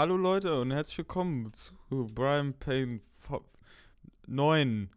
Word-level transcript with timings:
hallo 0.00 0.16
Leute 0.16 0.58
und 0.58 0.70
herzlich 0.70 0.96
willkommen 0.96 1.52
zu 1.52 1.74
Brian 2.14 2.54
Payne 2.54 3.00
9. 4.26 4.88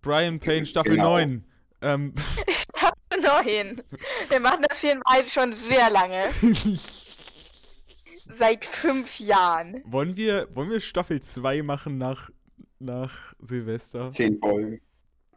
Brian 0.00 0.40
Payne 0.40 0.64
Staffel 0.64 0.92
Genau. 0.92 1.16
9. 1.18 1.44
Ähm, 1.82 2.14
Staffel 2.48 3.20
9. 3.20 3.82
Wir 4.30 4.40
machen 4.40 4.64
das 4.66 4.80
hier 4.80 4.92
in 4.92 5.00
Wald 5.00 5.28
schon 5.28 5.52
sehr 5.52 5.90
lange. 5.90 6.30
Seit 8.34 8.64
fünf 8.64 9.20
Jahren. 9.20 9.82
wollen, 9.84 10.16
wir, 10.16 10.48
wollen 10.54 10.70
wir 10.70 10.80
Staffel 10.80 11.20
2 11.20 11.62
machen 11.62 11.98
nach, 11.98 12.30
nach 12.78 13.34
Silvester? 13.40 14.08
Zehn 14.08 14.38
Folgen. 14.38 14.80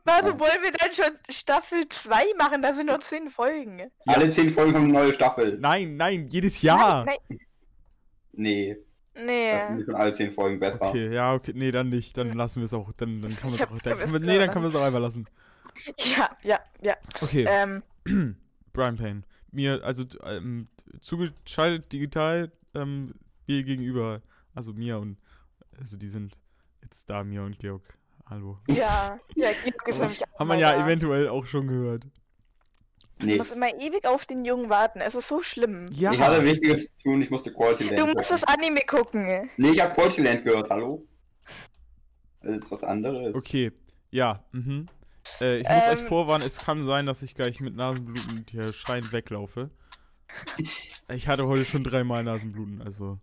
Warte, 0.05 0.39
wollen 0.39 0.63
wir 0.63 0.71
dann 0.71 0.93
schon 0.93 1.17
Staffel 1.29 1.85
2 1.89 2.23
machen? 2.37 2.61
Da 2.61 2.71
sind 2.71 2.85
nur 2.85 3.01
zehn 3.01 3.29
Folgen. 3.29 3.91
Alle 4.05 4.29
zehn 4.29 4.49
Folgen 4.49 4.73
haben 4.73 4.85
eine 4.85 4.93
neue 4.93 5.11
Staffel. 5.11 5.57
Nein, 5.59 5.97
nein, 5.97 6.29
jedes 6.29 6.61
Jahr. 6.61 7.03
Nein, 7.03 7.17
nein, 7.27 7.39
Nee, 8.37 8.77
das 9.13 9.25
nee. 9.25 9.67
sind 9.67 9.85
schon 9.85 9.95
alle 9.95 10.13
zehn 10.13 10.31
Folgen 10.31 10.59
besser. 10.59 10.89
Okay, 10.89 11.13
ja, 11.13 11.33
okay, 11.33 11.51
nee, 11.55 11.71
dann 11.71 11.89
nicht. 11.89 12.15
Dann 12.17 12.33
lassen 12.33 12.59
wir 12.59 12.65
es 12.65 12.73
auch. 12.73 12.91
Dann, 12.93 13.21
dann 13.21 13.35
kann 13.35 13.49
man 13.49 13.59
es 13.59 13.67
auch. 13.67 13.77
Dann 13.79 13.97
wir, 13.97 14.05
es 14.05 14.11
nee, 14.11 14.37
dann 14.37 14.51
können 14.51 14.63
wir 14.63 14.69
es 14.69 14.75
auch 14.75 14.85
einfach 14.85 14.99
lassen. 14.99 15.27
Ja, 15.99 16.35
ja, 16.41 16.59
ja. 16.81 16.95
Okay, 17.21 17.45
Ähm, 17.47 17.83
Brian 18.73 18.95
Payne. 18.95 19.21
Mir, 19.51 19.83
also 19.83 20.05
ähm, 20.23 20.69
zugeschaltet 21.01 21.93
digital, 21.93 22.51
ähm, 22.73 23.13
mir 23.45 23.63
gegenüber. 23.63 24.21
Also 24.55 24.73
mir 24.73 24.97
und. 24.97 25.17
Also 25.79 25.95
die 25.95 26.07
sind 26.07 26.39
jetzt 26.81 27.07
da, 27.07 27.23
mir 27.23 27.43
und 27.43 27.59
Georg. 27.59 27.83
Hallo. 28.25 28.57
ja, 28.69 29.19
ja, 29.35 29.49
Georg 29.63 29.87
ist 29.87 29.99
nämlich 29.99 30.23
auch 30.23 30.39
Haben 30.39 30.47
wir 30.47 30.57
ja 30.57 30.71
da. 30.71 30.83
eventuell 30.83 31.27
auch 31.27 31.45
schon 31.45 31.67
gehört. 31.67 32.07
Ich 33.19 33.25
Nee, 33.25 33.37
muss 33.37 33.51
immer 33.51 33.73
ewig 33.79 34.05
auf 34.05 34.25
den 34.25 34.45
Jungen 34.45 34.69
warten. 34.69 35.01
Es 35.01 35.15
ist 35.15 35.27
so 35.27 35.41
schlimm. 35.41 35.87
Ja. 35.91 36.11
ich 36.11 36.19
hatte 36.19 36.43
Wichtiges 36.43 36.91
zu 36.91 36.97
tun, 36.99 37.21
ich 37.21 37.29
musste 37.31 37.51
Quality 37.51 37.85
Land 37.85 37.97
Du 37.99 38.05
musst 38.07 38.29
das. 38.31 38.43
Anime 38.43 38.81
gucken. 38.81 39.49
Nee, 39.57 39.71
ich 39.71 39.81
habe 39.81 39.93
Quality 39.93 40.21
Land 40.21 40.43
gehört, 40.43 40.69
hallo? 40.69 41.03
Das 42.43 42.61
ist 42.63 42.71
was 42.71 42.83
anderes. 42.83 43.35
Okay, 43.35 43.71
ja, 44.11 44.43
mhm. 44.51 44.87
Äh, 45.41 45.57
ich 45.59 45.67
muss 45.67 45.83
euch 45.87 45.99
Ähm. 45.99 46.07
vorwarnen, 46.07 46.45
es 46.47 46.59
kann 46.59 46.85
sein, 46.85 47.05
dass 47.05 47.21
ich 47.21 47.33
gleich 47.35 47.59
mit 47.59 47.75
Nasenbluten 47.75 48.45
hier 48.49 48.71
schreiend 48.73 49.11
weglaufe. 49.11 49.69
Ich 51.09 51.27
hatte 51.29 51.47
heute 51.47 51.63
schon 51.63 51.83
dreimal 51.85 52.21
Nasenbluten, 52.23 52.81
also. 52.81 53.17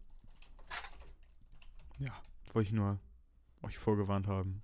Ja, 1.98 2.12
wollte 2.52 2.68
ich 2.68 2.72
nur 2.74 2.98
euch 3.62 3.76
vorgewarnt 3.78 4.26
haben. 4.26 4.62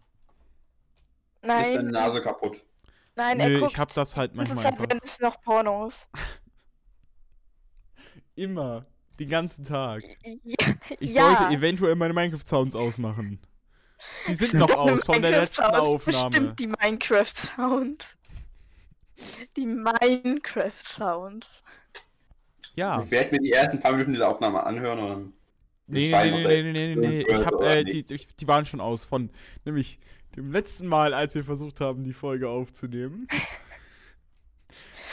Ist 1.42 1.48
deine 1.50 1.82
Nein, 1.82 1.86
Nase 1.92 2.22
kaputt? 2.22 2.64
Nein, 3.16 3.40
er 3.40 3.48
Nö, 3.50 3.60
guckt. 3.60 3.72
ich 3.72 3.78
hab 3.78 3.92
das 3.92 4.16
halt 4.16 4.34
manchmal 4.34 4.66
einfach. 4.66 4.88
werden 4.88 5.00
es 5.02 5.20
noch 5.20 5.40
Pornos. 5.42 6.08
Immer. 8.34 8.86
Den 9.18 9.28
ganzen 9.28 9.64
Tag. 9.64 10.02
Ja, 10.22 10.34
Ich 10.98 11.12
ja. 11.12 11.36
sollte 11.36 11.54
eventuell 11.54 11.94
meine 11.94 12.14
Minecraft-Sounds 12.14 12.74
ausmachen. 12.74 13.38
Die 14.26 14.34
sind 14.34 14.54
noch 14.54 14.70
aus 14.70 15.04
von 15.04 15.20
der 15.20 15.42
letzten 15.42 15.62
Aufnahme. 15.62 15.98
Bestimmt 16.30 16.58
die 16.58 16.68
Minecraft-Sounds. 16.68 18.16
Die 19.56 19.66
Minecraft-Sounds. 19.66 21.46
Ja. 22.76 23.02
Ich 23.02 23.10
werde 23.10 23.32
mir 23.32 23.40
die 23.42 23.52
ersten 23.52 23.78
paar 23.78 23.92
Minuten 23.92 24.14
dieser 24.14 24.28
Aufnahme 24.28 24.64
anhören 24.64 24.98
und 25.00 25.08
dann 25.08 25.32
Nee, 25.86 26.08
nee, 26.08 26.30
nee, 26.30 26.32
nee, 26.62 26.62
nee, 26.62 26.72
nee, 26.72 26.94
nee, 26.94 26.96
nee. 27.08 27.20
Ich 27.28 27.44
hab, 27.44 27.60
äh, 27.62 27.82
die, 27.84 28.04
die 28.04 28.48
waren 28.48 28.64
schon 28.64 28.80
aus 28.80 29.04
von, 29.04 29.30
nämlich 29.64 29.98
dem 30.36 30.52
letzten 30.52 30.86
Mal, 30.86 31.14
als 31.14 31.34
wir 31.34 31.44
versucht 31.44 31.80
haben, 31.80 32.04
die 32.04 32.12
Folge 32.12 32.48
aufzunehmen. 32.48 33.26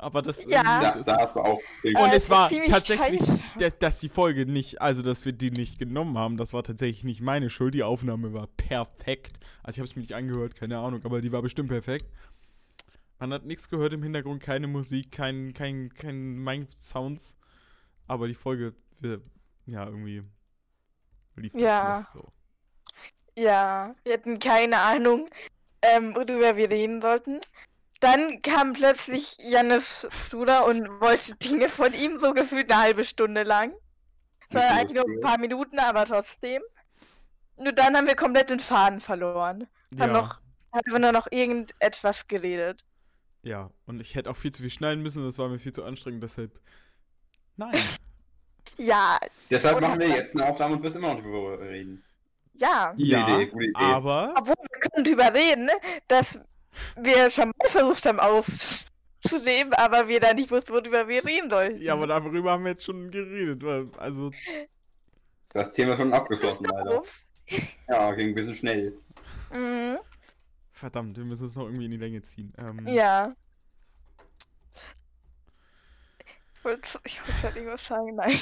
Aber 0.02 0.22
das, 0.22 0.44
Ja. 0.50 0.62
Da, 0.64 0.92
das 0.98 1.06
da 1.06 1.24
ist, 1.24 1.38
auch. 1.38 1.60
und 1.84 1.96
Äh, 1.96 2.16
es 2.16 2.26
es 2.26 2.30
war 2.30 2.50
tatsächlich, 2.50 3.20
scheiße. 3.60 3.72
dass 3.80 4.00
die 4.00 4.10
Folge 4.10 4.46
nicht, 4.46 4.80
also 4.82 5.02
dass 5.02 5.26
wir 5.26 5.34
die 5.34 5.50
nicht 5.50 5.80
genommen 5.80 6.18
haben, 6.18 6.38
das 6.38 6.54
war 6.54 6.64
tatsächlich 6.64 7.04
nicht 7.04 7.22
meine 7.22 7.50
Schuld. 7.50 7.74
Die 7.74 7.82
Aufnahme 7.84 8.32
war 8.34 8.46
perfekt. 8.48 9.40
Also 9.64 9.78
ich 9.78 9.80
habe 9.80 9.90
es 9.90 9.96
mir 9.96 10.02
nicht 10.04 10.14
angehört, 10.14 10.56
keine 10.56 10.78
Ahnung, 10.78 11.04
aber 11.04 11.22
die 11.22 11.32
war 11.32 11.42
bestimmt 11.42 11.70
perfekt. 11.70 12.06
Man 13.20 13.34
hat 13.34 13.46
nichts 13.46 13.70
gehört 13.70 13.94
im 13.94 14.04
Hintergrund, 14.04 14.44
keine 14.44 14.68
Musik, 14.68 15.12
kein, 15.12 15.54
kein, 15.56 15.92
kein 15.94 16.38
Mind-Sounds. 16.44 17.36
Aber 18.06 18.28
die 18.28 18.36
Folge, 18.36 18.76
äh, 19.04 19.18
ja, 19.66 19.86
irgendwie 19.88 20.22
lief 21.36 21.54
das 21.54 21.62
Ja. 21.62 21.98
nicht 22.00 22.10
so. 22.12 22.27
Ja, 23.38 23.94
wir 24.04 24.14
hatten 24.14 24.40
keine 24.40 24.80
Ahnung, 24.80 25.30
ähm, 25.84 26.16
worüber 26.16 26.58
wir 26.58 26.72
reden 26.72 27.02
sollten. 27.04 27.40
Dann 28.00 28.42
kam 28.42 28.74
plötzlich 28.74 29.38
Jannis 29.40 30.08
Bruder 30.30 30.66
und 30.66 30.88
wollte 31.02 31.36
Dinge 31.36 31.70
von 31.70 31.94
ihm, 31.94 32.20
so 32.20 32.34
gefühlt 32.34 32.72
eine 32.72 32.82
halbe 32.82 33.04
Stunde 33.04 33.44
lang. 33.44 33.74
Es 34.50 34.56
war 34.56 34.64
eigentlich 34.72 34.94
nur 34.94 35.06
ein 35.08 35.22
paar 35.22 35.38
Minuten, 35.38 35.78
aber 35.78 36.06
trotzdem. 36.06 36.64
Nur 37.58 37.74
dann 37.74 37.96
haben 37.96 38.08
wir 38.08 38.16
komplett 38.16 38.50
den 38.50 38.60
Faden 38.60 39.02
verloren. 39.02 39.68
Haben 40.00 40.12
Ja. 40.12 40.22
noch, 40.22 40.42
haben 40.74 40.92
wir 40.92 41.00
nur 41.00 41.12
noch 41.12 41.28
irgendetwas 41.32 42.28
geredet. 42.28 42.82
Ja, 43.44 43.70
und 43.86 44.00
ich 44.00 44.16
hätte 44.16 44.32
auch 44.32 44.36
viel 44.36 44.52
zu 44.52 44.62
viel 44.64 44.72
schneiden 44.72 45.04
müssen, 45.04 45.24
das 45.24 45.38
war 45.38 45.48
mir 45.48 45.60
viel 45.60 45.74
zu 45.74 45.84
anstrengend, 45.84 46.24
deshalb. 46.24 46.60
Nein. 47.56 47.72
Ja, 48.80 49.18
Deshalb 49.50 49.82
machen 49.82 50.00
wir 50.00 50.10
jetzt 50.10 50.36
eine 50.36 50.46
Aufnahme 50.46 50.76
und 50.76 50.84
wirst 50.84 50.98
immer 50.98 51.16
noch 51.16 51.22
drüber 51.22 51.60
reden. 51.60 52.04
Ja. 52.58 52.94
Ja, 52.98 53.28
Idee, 53.38 53.46
gute 53.48 53.66
Idee. 53.66 53.74
aber. 53.76 54.34
Obwohl 54.38 54.56
wir 54.72 54.80
können 54.80 55.04
drüber 55.06 55.34
reden, 55.34 55.66
ne, 55.66 55.74
dass 56.08 56.40
wir 56.96 57.30
schon 57.30 57.52
mal 57.58 57.70
versucht 57.70 58.06
haben 58.06 58.20
aufzunehmen, 58.20 59.74
aber 59.74 60.08
wir 60.08 60.20
da 60.20 60.34
nicht 60.34 60.52
wussten, 60.52 60.74
worüber 60.74 61.08
wir 61.08 61.26
reden 61.26 61.50
sollten. 61.50 61.82
Ja, 61.82 61.94
aber 61.94 62.08
darüber 62.08 62.52
haben 62.52 62.64
wir 62.64 62.72
jetzt 62.72 62.84
schon 62.86 63.10
geredet. 63.12 63.64
Also, 63.98 64.32
Das 65.50 65.72
Thema 65.72 65.94
ist 65.94 66.00
schon 66.00 66.14
abgeschlossen, 66.14 66.66
leider. 66.66 67.00
Auf. 67.00 67.24
Ja, 67.88 68.12
ging 68.14 68.30
ein 68.30 68.36
bisschen 68.36 68.54
schnell. 68.54 68.94
Mhm. 69.52 69.98
verdammt, 70.74 71.16
wir 71.18 71.24
müssen 71.24 71.48
es 71.48 71.56
noch 71.56 71.64
irgendwie 71.66 71.86
in 71.86 71.92
die 71.92 71.98
Länge 71.98 72.22
ziehen. 72.22 72.54
Ähm, 72.58 72.86
Ja. 72.88 73.34
Ich 76.56 76.64
wollte 76.66 77.00
ich 77.06 77.22
wollte 77.22 77.42
gerade 77.42 77.58
irgendwas 77.60 77.88
sagen, 77.88 78.16
nein. 78.16 78.38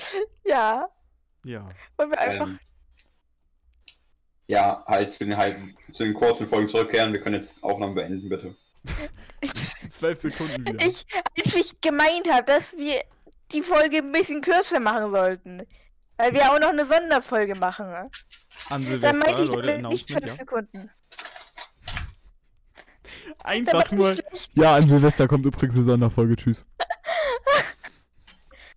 ja, 0.44 0.88
Ja. 1.44 1.68
wollen 1.96 2.10
wir 2.10 2.18
einfach. 2.18 2.46
Ähm, 2.48 2.58
ja, 4.46 4.82
halt 4.86 5.12
zu 5.12 5.24
den, 5.24 5.36
halben, 5.36 5.76
zu 5.92 6.04
den 6.04 6.14
kurzen 6.14 6.46
Folgen 6.46 6.68
zurückkehren. 6.68 7.12
Wir 7.12 7.20
können 7.20 7.34
jetzt 7.34 7.62
Aufnahmen 7.62 7.94
beenden, 7.94 8.28
bitte. 8.28 8.56
Zwölf 9.90 10.20
Sekunden 10.20 10.66
wieder. 10.66 10.86
Ich, 10.86 11.06
als 11.36 11.54
ich 11.54 11.80
gemeint 11.82 12.30
habe, 12.30 12.44
dass 12.44 12.76
wir 12.76 13.02
die 13.52 13.60
Folge 13.60 13.98
ein 13.98 14.12
bisschen 14.12 14.40
kürzer 14.40 14.80
machen 14.80 15.12
sollten. 15.12 15.62
Weil 16.16 16.32
wir 16.32 16.50
auch 16.50 16.58
noch 16.58 16.70
eine 16.70 16.84
Sonderfolge 16.84 17.54
machen. 17.54 17.86
Ne? 17.90 18.10
An 18.70 19.00
Dann 19.00 19.18
meinte 19.18 19.46
Silvester, 19.46 19.60
ich 19.60 19.66
Leute, 19.66 19.88
nicht 19.88 20.08
12 20.08 20.26
ja. 20.26 20.32
Sekunden. 20.34 20.90
Einfach 23.44 23.90
nur. 23.92 24.16
Ja, 24.54 24.74
an 24.74 24.88
Silvester 24.88 25.28
kommt 25.28 25.46
übrigens 25.46 25.76
eine 25.76 25.84
Sonderfolge. 25.84 26.36
Tschüss. 26.36 26.66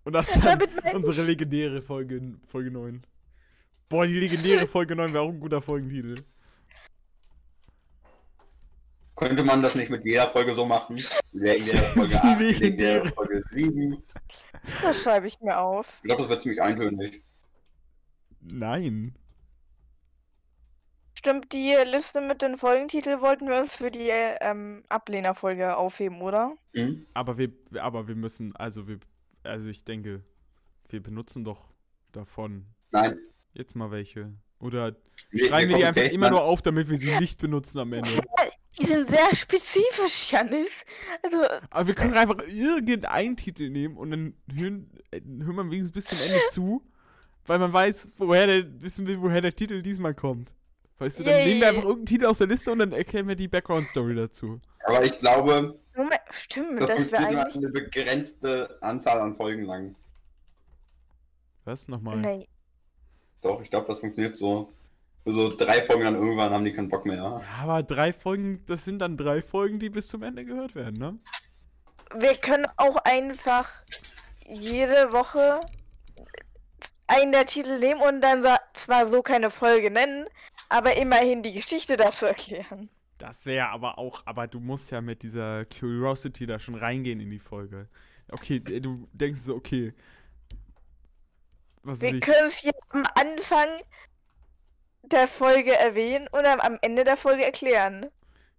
Und 0.04 0.12
das 0.14 0.34
ist 0.34 0.44
dann 0.44 0.60
unsere 0.94 1.26
legendäre 1.26 1.80
Folge, 1.82 2.20
Folge 2.46 2.70
9. 2.70 3.02
Boah, 3.88 4.06
die 4.06 4.18
legendäre 4.18 4.66
Folge 4.68 4.96
9 4.96 5.12
wäre 5.12 5.22
auch 5.22 5.28
ein 5.28 5.40
guter 5.40 5.62
Folgentitel. 5.62 6.24
Könnte 9.14 9.44
man 9.44 9.62
das 9.62 9.74
nicht 9.74 9.90
mit 9.90 10.04
jeder 10.04 10.28
Folge 10.30 10.54
so 10.54 10.64
machen? 10.64 10.98
Legendäre 11.32 11.84
Folge 11.94 12.10
Die 12.10 12.16
8, 12.16 12.40
legendäre. 12.40 13.08
Folge 13.08 13.42
7. 13.50 14.02
das 14.82 15.02
schreibe 15.02 15.26
ich 15.26 15.40
mir 15.40 15.58
auf. 15.58 15.98
Ich 15.98 16.04
glaube, 16.04 16.22
das 16.22 16.30
wird 16.30 16.42
ziemlich 16.42 16.60
eintönig. 16.62 17.22
Nein. 18.40 19.14
Stimmt, 21.14 21.52
die 21.52 21.76
Liste 21.86 22.20
mit 22.20 22.42
den 22.42 22.56
Folgentitel 22.56 23.20
wollten 23.20 23.46
wir 23.46 23.58
uns 23.60 23.76
für 23.76 23.92
die 23.92 24.08
ähm, 24.10 24.82
Ablehnerfolge 24.88 25.76
aufheben, 25.76 26.20
oder? 26.20 26.52
Hm? 26.74 27.06
Aber 27.14 27.38
wir, 27.38 27.52
aber 27.80 28.08
wir 28.08 28.16
müssen, 28.16 28.56
also 28.56 28.88
wir, 28.88 28.98
also 29.44 29.66
ich 29.66 29.84
denke, 29.84 30.22
wir 30.88 31.02
benutzen 31.02 31.44
doch 31.44 31.72
davon 32.12 32.66
Nein. 32.92 33.18
jetzt 33.54 33.74
mal 33.76 33.90
welche. 33.90 34.32
Oder 34.58 34.96
Wir, 35.30 35.46
schreiben 35.48 35.70
wir 35.70 35.76
die 35.78 35.84
einfach 35.84 36.02
immer 36.12 36.26
dann- 36.26 36.34
nur 36.34 36.42
auf, 36.44 36.62
damit 36.62 36.88
wir 36.88 36.98
sie 36.98 37.16
nicht 37.18 37.40
benutzen 37.40 37.78
am 37.78 37.92
Ende. 37.92 38.08
Die 38.80 38.86
sind 38.86 39.06
sehr 39.10 39.36
spezifisch, 39.36 40.32
Janis. 40.32 40.86
Also, 41.22 41.42
Aber 41.68 41.86
wir 41.88 41.94
können 41.94 42.14
einfach 42.14 42.36
irgendeinen 42.48 43.36
Titel 43.36 43.68
nehmen 43.68 43.98
und 43.98 44.10
dann 44.12 44.34
hören, 44.50 44.90
äh, 45.10 45.20
hören 45.20 45.56
wir 45.56 45.64
wenigstens 45.70 45.92
bis 45.92 46.04
zum 46.06 46.18
Ende 46.26 46.40
zu, 46.52 46.82
weil 47.44 47.58
man 47.58 47.70
weiß, 47.70 48.12
woher 48.16 48.46
der, 48.46 48.80
wissen 48.80 49.06
will, 49.06 49.20
woher 49.20 49.42
der 49.42 49.54
Titel 49.54 49.82
diesmal 49.82 50.14
kommt. 50.14 50.54
Weißt 50.96 51.18
du, 51.18 51.22
dann 51.22 51.34
Yay. 51.34 51.48
nehmen 51.48 51.60
wir 51.60 51.68
einfach 51.68 51.82
irgendeinen 51.82 52.06
Titel 52.06 52.24
aus 52.24 52.38
der 52.38 52.46
Liste 52.46 52.72
und 52.72 52.78
dann 52.78 52.92
erklären 52.92 53.28
wir 53.28 53.36
die 53.36 53.46
Background-Story 53.48 54.14
dazu. 54.14 54.58
Aber 54.86 55.04
ich 55.04 55.18
glaube, 55.18 55.78
Moment, 55.94 56.20
stimmt, 56.30 56.80
das 56.80 56.88
das 56.88 57.12
wäre 57.12 57.26
eigentlich. 57.26 57.56
eine 57.56 57.68
begrenzte 57.68 58.78
Anzahl 58.80 59.20
an 59.20 59.36
Folgen 59.36 59.64
lang. 59.64 59.94
Was? 61.64 61.88
Nochmal? 61.88 62.16
Nee. 62.16 62.48
Doch, 63.42 63.60
ich 63.60 63.70
glaube, 63.70 63.88
das 63.88 64.00
funktioniert 64.00 64.36
so. 64.36 64.72
So 65.24 65.48
drei 65.48 65.82
Folgen 65.82 66.02
dann 66.02 66.16
irgendwann 66.16 66.52
haben 66.52 66.64
die 66.64 66.72
keinen 66.72 66.88
Bock 66.88 67.06
mehr. 67.06 67.16
Ja, 67.16 67.40
aber 67.62 67.82
drei 67.82 68.12
Folgen, 68.12 68.64
das 68.66 68.84
sind 68.84 68.98
dann 68.98 69.16
drei 69.16 69.40
Folgen, 69.40 69.78
die 69.78 69.90
bis 69.90 70.08
zum 70.08 70.22
Ende 70.22 70.44
gehört 70.44 70.74
werden, 70.74 70.94
ne? 70.94 71.18
Wir 72.18 72.34
können 72.34 72.66
auch 72.76 72.96
einfach 72.96 73.68
jede 74.46 75.12
Woche 75.12 75.60
einen 77.06 77.32
der 77.32 77.46
Titel 77.46 77.78
nehmen 77.78 78.00
und 78.00 78.20
dann 78.20 78.44
zwar 78.74 79.10
so 79.10 79.22
keine 79.22 79.50
Folge 79.50 79.90
nennen, 79.90 80.26
aber 80.68 80.96
immerhin 80.96 81.42
die 81.42 81.52
Geschichte 81.52 81.96
dafür 81.96 82.28
erklären. 82.28 82.90
Das 83.22 83.46
wäre 83.46 83.68
aber 83.68 83.98
auch, 83.98 84.26
aber 84.26 84.48
du 84.48 84.58
musst 84.58 84.90
ja 84.90 85.00
mit 85.00 85.22
dieser 85.22 85.64
Curiosity 85.66 86.44
da 86.44 86.58
schon 86.58 86.74
reingehen 86.74 87.20
in 87.20 87.30
die 87.30 87.38
Folge. 87.38 87.88
Okay, 88.32 88.58
du 88.58 89.08
denkst 89.12 89.42
so, 89.42 89.54
okay. 89.54 89.94
Was 91.84 92.00
Wir 92.00 92.18
können 92.18 92.46
es 92.48 92.56
hier 92.56 92.72
am 92.88 93.06
Anfang 93.14 93.68
der 95.04 95.28
Folge 95.28 95.72
erwähnen 95.72 96.26
und 96.32 96.44
am, 96.46 96.78
Ende 96.82 97.04
der 97.04 97.16
Folge 97.16 97.44
erklären. 97.44 98.06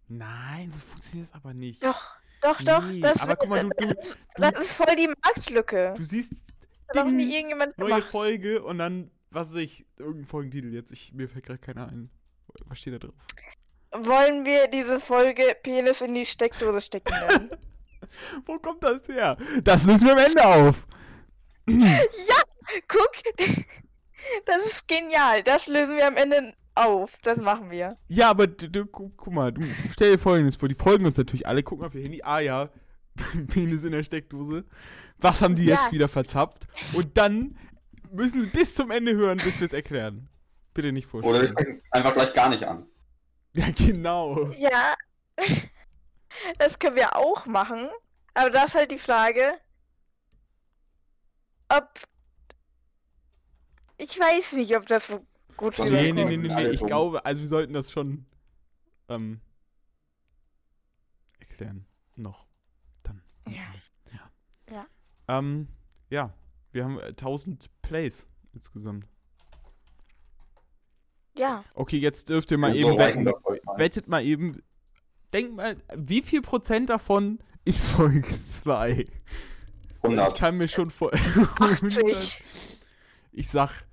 Nein, 0.08 0.72
so 0.72 0.80
funktioniert 0.80 1.28
es 1.28 1.34
aber 1.34 1.54
nicht. 1.54 1.84
Doch, 1.84 2.16
doch, 2.42 2.62
doch. 2.62 2.86
Nee, 2.86 3.02
das, 3.02 3.22
aber 3.22 3.36
guck 3.36 3.50
mal, 3.50 3.68
du, 3.68 3.88
du, 3.88 4.16
das 4.38 4.60
ist 4.60 4.72
voll 4.72 4.96
die 4.96 5.10
Marktlücke. 5.26 5.94
du 5.98 6.06
siehst 6.06 6.36
noch 6.96 7.04
nie 7.04 7.18
Ding, 7.18 7.32
irgendjemand 7.32 7.78
neue 7.78 7.96
gemacht. 7.96 8.12
Folge 8.12 8.64
und 8.64 8.78
dann, 8.78 9.12
was 9.30 9.50
weiß 9.50 9.58
ich, 9.58 9.86
irgendein 9.98 10.26
Folgentitel 10.26 10.74
jetzt. 10.74 10.94
Ich, 10.94 11.12
mir 11.12 11.28
fällt 11.28 11.48
gerade 11.48 11.60
keiner 11.60 11.90
ein. 11.90 12.10
Was 12.68 12.80
steht 12.80 12.94
da 12.94 13.00
drauf? 13.00 13.16
Wollen 13.96 14.46
wir 14.46 14.68
diese 14.68 15.00
Folge 15.00 15.56
Penis 15.62 16.02
in 16.02 16.14
die 16.14 16.26
Steckdose 16.26 16.82
stecken? 16.82 17.14
Wo 18.46 18.58
kommt 18.60 18.84
das 18.84 19.08
her? 19.08 19.38
Das 19.64 19.86
lösen 19.86 20.06
wir 20.08 20.14
am 20.14 20.20
Ende 20.20 20.46
auf. 20.46 20.86
Guck, 22.88 23.12
das 24.46 24.66
ist 24.66 24.88
genial. 24.88 25.44
Das 25.44 25.68
lösen 25.68 25.96
wir 25.96 26.08
am 26.08 26.18
Ende 26.18 26.54
auf. 26.76 27.18
Das 27.24 27.38
machen 27.38 27.70
wir. 27.72 27.98
Ja, 28.08 28.30
aber 28.30 28.48
du, 28.48 28.70
du, 28.70 28.86
gu- 28.86 29.12
guck 29.16 29.34
mal, 29.34 29.52
du 29.52 29.62
stell 29.92 30.14
dir 30.14 30.18
folgendes 30.20 30.56
vor, 30.56 30.70
die 30.70 30.76
folgen 30.76 31.06
uns 31.06 31.18
natürlich 31.18 31.48
alle, 31.48 31.64
gucken 31.64 31.86
auf 31.86 31.94
ihr 31.96 32.04
Handy, 32.04 32.22
ah 32.24 32.40
ja, 32.40 32.70
Penis 33.48 33.84
in 33.84 33.92
der 33.92 34.04
Steckdose. 34.04 34.64
Was 35.20 35.42
haben 35.42 35.56
die 35.56 35.66
Ja. 35.66 35.76
jetzt 35.76 35.92
wieder 35.92 36.08
verzapft? 36.08 36.68
Und 36.94 37.18
dann 37.18 37.58
müssen 38.12 38.42
sie 38.42 38.48
bis 38.48 38.76
zum 38.76 38.92
Ende 38.92 39.14
hören, 39.14 39.38
bis 39.38 39.60
wir 39.60 39.66
es 39.66 39.74
erklären. 39.74 40.30
Bitte 40.74 40.92
nicht 40.92 41.06
vorstellen. 41.08 41.34
Oder 41.36 41.42
wir 41.44 41.48
sprechen 41.50 41.70
es 41.72 41.84
einfach 41.92 42.14
gleich 42.14 42.34
gar 42.34 42.50
nicht 42.50 42.64
an. 42.64 42.88
Ja, 43.56 43.70
genau. 43.70 44.52
Ja, 44.54 44.96
das 46.58 46.80
können 46.80 46.96
wir 46.96 47.16
auch 47.16 47.46
machen. 47.46 47.88
Aber 48.34 48.50
da 48.50 48.64
ist 48.64 48.74
halt 48.74 48.90
die 48.90 48.98
Frage, 48.98 49.60
ob. 51.70 51.88
Ich 53.98 54.20
weiß 54.20 54.54
nicht, 54.54 54.76
ob 54.76 54.88
das 54.88 55.08
so 55.08 55.26
gut 55.56 55.78
Was 55.78 55.90
Nee, 55.92 56.12
nee, 56.12 56.26
nee, 56.26 56.38
nee, 56.38 56.48
nee. 56.48 56.70
Ich 56.70 56.84
glaube, 56.84 57.24
also 57.26 57.42
wir 57.42 57.48
sollten 57.48 57.74
das 57.74 57.92
schon 57.92 58.26
ähm, 59.08 59.40
erklären. 61.40 61.86
Noch. 62.16 62.48
Dann. 63.04 63.22
Ja. 63.48 63.74
Ja. 64.12 64.32
Ja. 64.72 64.88
Ähm, 65.28 65.68
ja. 66.10 66.34
Wir 66.72 66.86
haben 66.86 67.00
äh, 67.00 67.10
1000 67.10 67.70
Plays 67.84 68.26
insgesamt. 68.52 69.08
Ja, 71.38 71.64
Okay, 71.74 71.98
jetzt 71.98 72.30
dürft 72.30 72.52
ihr 72.52 72.58
mal 72.58 72.72
Und 72.72 72.78
eben 72.78 72.92
so 72.92 72.98
wetten. 72.98 73.30
Wettet 73.78 74.08
mal 74.08 74.24
eben. 74.24 74.62
Denkt 75.32 75.56
mal, 75.56 75.78
wie 75.96 76.22
viel 76.22 76.42
Prozent 76.42 76.90
davon 76.90 77.40
ist 77.66 77.88
Folge 77.88 78.28
2? 78.48 78.92
Ich 78.92 79.10
100. 80.04 80.38
kann 80.38 80.58
mir 80.58 80.68
schon 80.68 80.90
vor. 80.90 81.14
80. 81.14 82.44
Ich 83.32 83.50
sag 83.50 83.86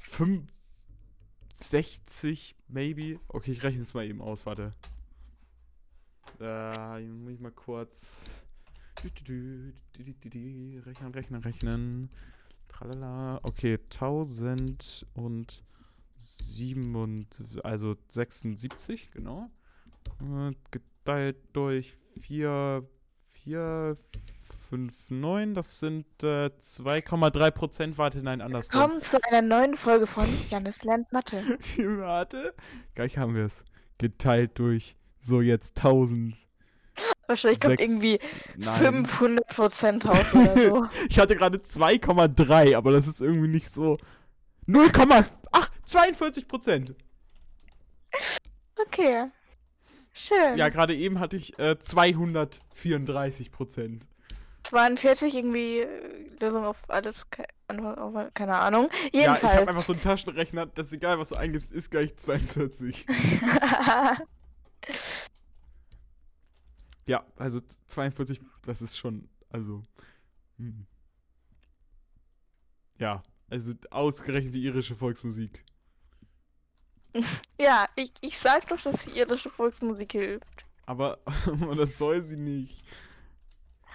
65, 0.00 2.56
maybe. 2.68 3.20
Okay, 3.28 3.52
ich 3.52 3.62
rechne 3.62 3.82
es 3.82 3.92
mal 3.92 4.06
eben 4.06 4.22
aus, 4.22 4.46
warte. 4.46 4.72
Äh, 6.40 7.02
muss 7.06 7.32
ich 7.32 7.40
mal 7.40 7.52
kurz. 7.52 8.30
Rechnen, 9.02 9.74
rechnen, 11.12 11.42
rechnen. 11.42 12.10
Tralala. 12.68 13.40
Okay, 13.42 13.78
1000 13.90 15.06
und 15.14 15.62
7 16.16 17.26
also 17.62 17.96
76, 18.08 19.10
genau. 19.10 19.50
Äh, 20.20 20.52
geteilt 20.70 21.36
durch 21.52 21.96
4, 22.20 22.82
4, 23.22 23.96
5, 24.70 25.10
9, 25.10 25.54
das 25.54 25.80
sind 25.80 26.06
äh, 26.22 26.50
2,3 26.60 27.50
Prozent. 27.50 27.98
Warte, 27.98 28.22
nein, 28.22 28.40
andersrum. 28.40 28.80
Kommt 28.80 29.04
zu 29.04 29.18
einer 29.24 29.42
neuen 29.42 29.76
Folge 29.76 30.06
von 30.06 30.26
Janis 30.48 30.84
lernt 30.84 31.10
Mathe. 31.12 31.58
Warte. 31.78 32.54
Gleich 32.94 33.16
haben 33.16 33.34
wir 33.34 33.46
es. 33.46 33.64
Geteilt 33.98 34.58
durch. 34.58 34.96
So, 35.20 35.40
jetzt 35.40 35.78
1000. 35.78 36.36
Wahrscheinlich 37.28 37.60
kommt 37.60 37.78
Sechs- 37.78 37.82
irgendwie 37.82 38.18
Nein. 38.56 39.04
500% 39.06 40.08
raus 40.08 40.34
oder 40.34 40.56
so. 40.56 40.86
Ich 41.10 41.18
hatte 41.18 41.36
gerade 41.36 41.58
2,3, 41.58 42.74
aber 42.74 42.90
das 42.90 43.06
ist 43.06 43.20
irgendwie 43.20 43.48
nicht 43.48 43.70
so. 43.70 43.98
0,42 44.66 46.48
Prozent. 46.48 46.94
Okay. 48.80 49.26
Schön. 50.14 50.56
Ja, 50.56 50.68
gerade 50.70 50.94
eben 50.96 51.20
hatte 51.20 51.36
ich 51.36 51.58
äh, 51.58 51.78
234 51.78 53.52
Prozent. 53.52 54.06
42 54.64 55.34
irgendwie 55.36 55.80
äh, 55.80 56.26
Lösung 56.40 56.64
auf 56.64 56.78
alles, 56.88 57.26
Antwort 57.68 57.98
auf, 57.98 58.14
keine 58.34 58.56
Ahnung. 58.56 58.88
Ja, 58.90 58.98
ich 59.08 59.14
Jedenfalls. 59.20 59.54
habe 59.54 59.68
einfach 59.68 59.82
so 59.82 59.92
einen 59.92 60.02
Taschenrechner, 60.02 60.66
das 60.66 60.88
ist 60.88 60.94
egal, 60.94 61.18
was 61.18 61.28
du 61.28 61.36
eingibst, 61.36 61.72
ist 61.72 61.90
gleich 61.90 62.16
42. 62.16 63.06
Ja, 67.08 67.24
also 67.36 67.60
42, 67.86 68.40
das 68.62 68.82
ist 68.82 68.96
schon, 68.96 69.28
also. 69.48 69.82
Hm. 70.58 70.86
Ja, 72.98 73.22
also 73.48 73.72
ausgerechnet 73.90 74.54
die 74.54 74.62
irische 74.62 74.94
Volksmusik. 74.94 75.64
ja, 77.60 77.88
ich, 77.96 78.12
ich 78.20 78.38
sag 78.38 78.68
doch, 78.68 78.80
dass 78.80 79.06
die 79.06 79.18
irische 79.18 79.48
Volksmusik 79.48 80.12
hilft. 80.12 80.66
Aber 80.84 81.18
aber 81.46 81.74
das 81.74 81.96
soll 81.96 82.20
sie 82.22 82.36
nicht. 82.36 82.84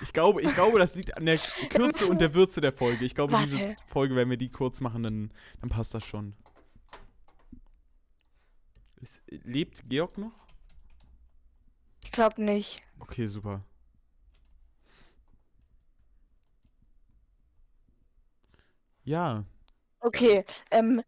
Ich 0.01 0.11
glaube, 0.11 0.41
ich 0.41 0.53
glaube, 0.55 0.79
das 0.79 0.95
liegt 0.95 1.15
an 1.15 1.25
der 1.27 1.37
Kürze 1.69 2.11
und 2.11 2.19
der 2.19 2.33
Würze 2.33 2.61
der 2.61 2.71
Folge. 2.71 3.05
Ich 3.05 3.13
glaube, 3.13 3.37
diese 3.43 3.59
Warte. 3.59 3.75
Folge, 3.85 4.15
wenn 4.15 4.29
wir 4.29 4.37
die 4.37 4.49
kurz 4.49 4.81
machen, 4.81 5.03
dann, 5.03 5.31
dann 5.61 5.69
passt 5.69 5.93
das 5.93 6.03
schon. 6.03 6.33
Ist, 8.99 9.21
lebt 9.27 9.87
Georg 9.87 10.17
noch? 10.17 10.33
Ich 12.03 12.11
glaube 12.11 12.43
nicht. 12.43 12.81
Okay, 13.03 13.27
super. 13.27 13.61
Ja, 19.03 19.43
Okay, 19.99 20.43
ähm, 20.71 21.01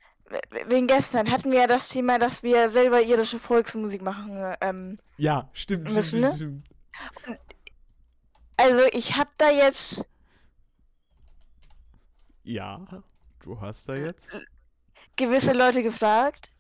wegen 0.68 0.88
gestern 0.88 1.30
hatten 1.30 1.52
wir 1.52 1.60
ja 1.62 1.68
das 1.68 1.90
Thema, 1.90 2.18
dass 2.18 2.44
wir 2.44 2.70
selber 2.70 3.02
irische 3.02 3.40
Volksmusik 3.40 4.02
machen. 4.02 4.56
Ähm, 4.62 4.98
ja, 5.18 5.50
stimmt, 5.54 5.90
Müssen, 5.92 6.20
stimmt, 6.20 6.22
ne? 6.22 6.36
stimmt. 6.36 6.68
also 8.58 8.84
ich 8.92 9.16
habe 9.18 9.30
da 9.38 9.50
jetzt 9.50 10.04
Ja, 12.44 13.04
du 13.40 13.60
hast 13.60 13.90
da 13.90 13.96
jetzt. 13.96 14.30
gewisse 15.16 15.54
Leute 15.54 15.84
gefragt. 15.84 16.52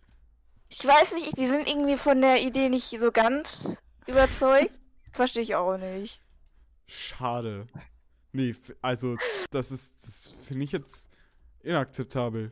Ich 0.69 0.85
weiß 0.85 1.13
nicht, 1.15 1.37
die 1.37 1.45
sind 1.45 1.67
irgendwie 1.67 1.97
von 1.97 2.21
der 2.21 2.41
Idee 2.41 2.69
nicht 2.69 2.89
so 2.99 3.11
ganz 3.11 3.65
überzeugt. 4.07 4.71
Verstehe 5.15 5.43
ich 5.43 5.55
auch 5.55 5.77
nicht. 5.77 6.19
Schade. 6.87 7.67
Nee, 8.33 8.53
also, 8.81 9.15
das 9.49 9.71
ist, 9.71 10.03
das 10.05 10.33
finde 10.41 10.65
ich 10.65 10.73
jetzt 10.73 11.09
inakzeptabel. 11.63 12.51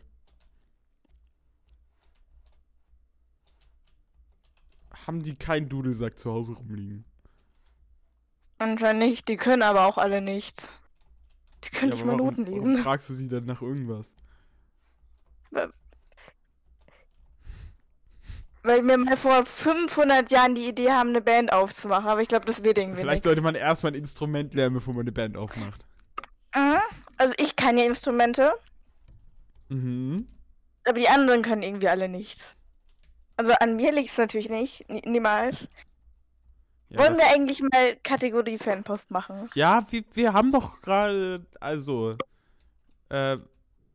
Haben 5.06 5.24
die 5.24 5.36
keinen 5.36 5.68
Dudelsack 5.68 6.18
zu 6.18 6.32
Hause 6.32 6.54
rumliegen? 6.54 7.04
Anscheinend 8.60 9.02
nicht. 9.02 9.28
Die 9.28 9.36
können 9.36 9.62
aber 9.62 9.86
auch 9.86 9.98
alle 9.98 10.22
nichts. 10.22 10.72
Die 11.66 11.70
können 11.70 11.92
Ja, 11.92 11.96
nicht 11.98 12.06
mal 12.06 12.14
warum, 12.14 12.28
Noten 12.28 12.46
warum 12.48 12.70
lesen. 12.70 12.84
fragst 12.84 13.10
du 13.10 13.14
sie 13.14 13.28
dann 13.28 13.44
nach 13.44 13.62
irgendwas? 13.62 14.16
Weil 18.64 18.82
wir 18.88 18.98
mal 18.98 19.18
vor 19.18 19.46
500 19.46 20.32
Jahren 20.32 20.56
die 20.56 20.68
Idee 20.70 20.92
haben, 20.92 21.10
eine 21.10 21.22
Band 21.22 21.52
aufzumachen. 21.52 22.08
Aber 22.08 22.22
ich 22.22 22.30
glaube, 22.30 22.46
das 22.46 22.64
wird 22.64 22.78
irgendwie 22.78 23.02
Vielleicht 23.02 23.16
nichts. 23.16 23.26
sollte 23.28 23.42
man 23.42 23.56
erstmal 23.56 23.92
ein 23.92 23.96
Instrument 23.96 24.54
lernen, 24.54 24.76
bevor 24.76 24.94
man 24.94 25.02
eine 25.02 25.12
Band 25.12 25.36
aufmacht. 25.38 25.86
Mhm. 26.56 26.78
Also 27.18 27.34
ich 27.38 27.56
kann 27.56 27.78
ja 27.78 27.86
Instrumente, 27.86 28.52
Mhm. 29.70 30.28
aber 30.86 31.00
die 31.00 31.08
anderen 31.10 31.42
können 31.42 31.62
irgendwie 31.62 31.90
alle 31.90 32.08
nichts. 32.10 32.56
Also 33.38 33.54
an 33.60 33.76
mir 33.76 33.92
liegt 33.92 34.10
es 34.10 34.18
natürlich 34.18 34.50
nicht. 34.50 34.88
Nie- 34.90 35.02
Niemals. 35.06 35.68
Ja, 36.90 37.00
Wollen 37.00 37.18
wir 37.18 37.26
eigentlich 37.34 37.62
mal 37.62 37.96
Kategorie 38.04 38.58
Fanpost 38.60 39.10
machen? 39.12 39.50
Ja, 39.56 39.86
wir, 39.90 40.04
wir 40.14 40.34
haben 40.34 40.52
doch 40.52 40.80
gerade, 40.82 41.46
also, 41.60 42.16
äh, 43.10 43.38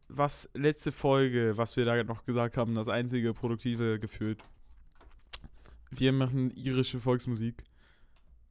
was 0.09 0.49
letzte 0.55 0.91
Folge, 0.91 1.57
was 1.57 1.77
wir 1.77 1.85
da 1.85 2.03
noch 2.03 2.25
gesagt 2.25 2.57
haben, 2.57 2.75
das 2.75 2.89
einzige 2.89 3.35
produktive 3.35 4.01
gefühlt. 4.01 4.43
Wir 5.91 6.13
machen 6.13 6.51
irische 6.51 7.01
Volksmusik. 7.01 7.65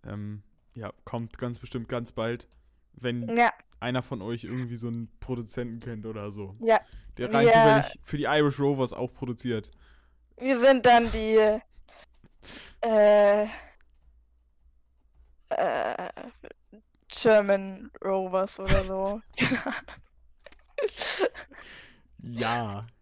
Ähm, 0.03 0.43
ja, 0.73 0.91
kommt 1.03 1.37
ganz 1.37 1.59
bestimmt 1.59 1.89
ganz 1.89 2.11
bald. 2.11 2.47
Wenn 2.93 3.35
Ja, 3.35 3.51
einer 3.79 4.01
von 4.01 4.21
euch 4.21 4.43
irgendwie 4.43 4.77
so 4.77 4.87
einen 4.87 5.09
Produzenten 5.19 5.79
kennt 5.79 6.05
oder 6.05 6.31
so. 6.31 6.55
ja. 6.59 6.79
Der 7.17 7.33
rein 7.33 7.47
zufällig 7.47 7.99
für 8.03 8.17
die 8.17 8.25
Irish 8.25 8.59
Rovers 8.59 8.93
auch 8.93 9.11
produziert. 9.11 9.71
Wir 10.37 10.59
sind 10.59 10.85
dann 10.85 11.11
die 11.11 11.59
äh, 12.81 13.47
äh, 15.49 16.09
German 17.07 17.89
Rovers 18.03 18.59
oder 18.59 18.83
so. 18.83 19.21
Ja. 22.19 22.85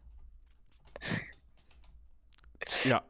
Ja. 2.83 3.03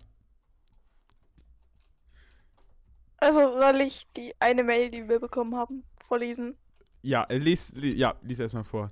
Also 3.26 3.58
soll 3.58 3.82
ich 3.82 4.06
die 4.16 4.36
eine 4.40 4.64
Mail, 4.64 4.92
die 4.92 5.10
wir 5.10 5.20
bekommen 5.20 5.56
haben, 5.56 5.84
vorlesen? 6.00 6.56
Ja, 7.02 7.26
lies, 7.30 7.74
li, 7.74 7.96
ja, 7.96 8.14
lies 8.22 8.38
erstmal 8.38 8.64
vor. 8.64 8.92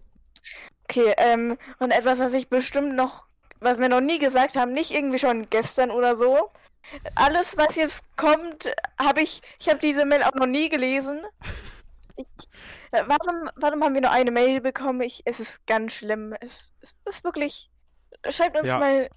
Okay, 0.86 1.13
ähm, 1.18 1.56
und 1.78 1.92
etwas, 1.92 2.18
was 2.20 2.34
ich 2.34 2.50
bestimmt 2.50 2.96
noch, 2.96 3.28
was 3.60 3.78
wir 3.78 3.90
noch 3.90 4.02
nie 4.02 4.18
gesagt 4.18 4.56
haben, 4.56 4.74
nicht 4.74 4.90
irgendwie 4.90 5.20
schon 5.20 5.48
gestern 5.52 5.92
oder 5.92 6.18
so. 6.18 6.50
Alles, 7.13 7.58
was 7.58 7.75
jetzt 7.75 8.02
kommt, 8.18 8.74
habe 9.00 9.22
ich, 9.22 9.42
ich 9.60 9.70
habe 9.70 9.78
diese 9.80 10.04
Mail 10.04 10.24
auch 10.24 10.34
noch 10.34 10.48
nie 10.48 10.68
gelesen. 10.68 11.22
Ich, 12.16 12.25
äh, 12.92 13.04
warum, 13.06 13.50
warum 13.56 13.84
haben 13.84 13.94
wir 13.94 14.02
nur 14.02 14.12
eine 14.12 14.32
Mail 14.32 14.62
bekommen? 14.62 15.02
Ich, 15.02 15.22
es 15.25 15.40
ist 15.40 15.66
ganz 15.68 15.94
schlimm. 15.94 16.34
Es, 16.42 16.72
es 16.82 16.96
ist 17.06 17.24
wirklich, 17.24 17.70
schreibt 18.30 18.58
uns 18.58 18.68
Ja. 18.68 18.80
mal, 18.80 19.10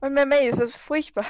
mal 0.00 0.10
mehr 0.10 0.26
Mails, 0.26 0.58
das 0.58 0.70
ist 0.70 0.76
furchtbar. 0.76 1.26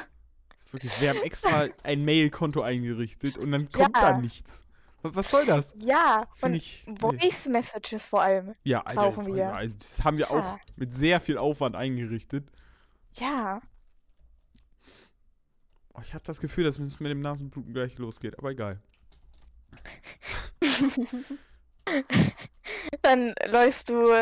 Wirklich, 0.72 1.00
wir 1.00 1.10
haben 1.10 1.22
extra 1.22 1.68
ein 1.84 2.04
Mail-Konto 2.04 2.60
eingerichtet 2.60 3.36
und 3.38 3.52
dann 3.52 3.68
kommt 3.68 3.96
Ja. 3.96 4.10
da 4.12 4.18
nichts. 4.18 4.64
Was, 5.02 5.30
soll 5.30 5.46
das? 5.46 5.72
Ja, 5.78 6.22
und 6.22 6.38
Finde 6.40 6.56
ich. 6.58 6.82
nee. 6.86 6.96
Voice 6.98 7.46
Messages 7.46 8.04
vor 8.04 8.22
allem. 8.22 8.54
Ja, 8.64 8.80
Alter, 8.80 9.02
brauchen 9.02 9.34
wir. 9.34 9.54
Also, 9.54 9.76
das 9.78 10.02
haben 10.04 10.18
wir 10.18 10.30
auch 10.30 10.42
Ja. 10.42 10.58
mit 10.74 10.92
sehr 10.92 11.20
viel 11.20 11.38
Aufwand 11.38 11.76
eingerichtet. 11.76 12.48
Ja. 13.14 13.60
Oh, 15.94 16.00
ich 16.02 16.12
habe 16.12 16.24
das 16.24 16.40
Gefühl, 16.40 16.64
dass 16.64 16.78
es 16.78 16.98
mit 16.98 17.10
dem 17.10 17.20
Nasenbluten 17.20 17.72
gleich 17.72 17.96
losgeht, 17.98 18.36
aber 18.38 18.50
egal. 18.50 18.80
Dann 23.02 23.34
läufst 23.48 23.88
du 23.90 24.12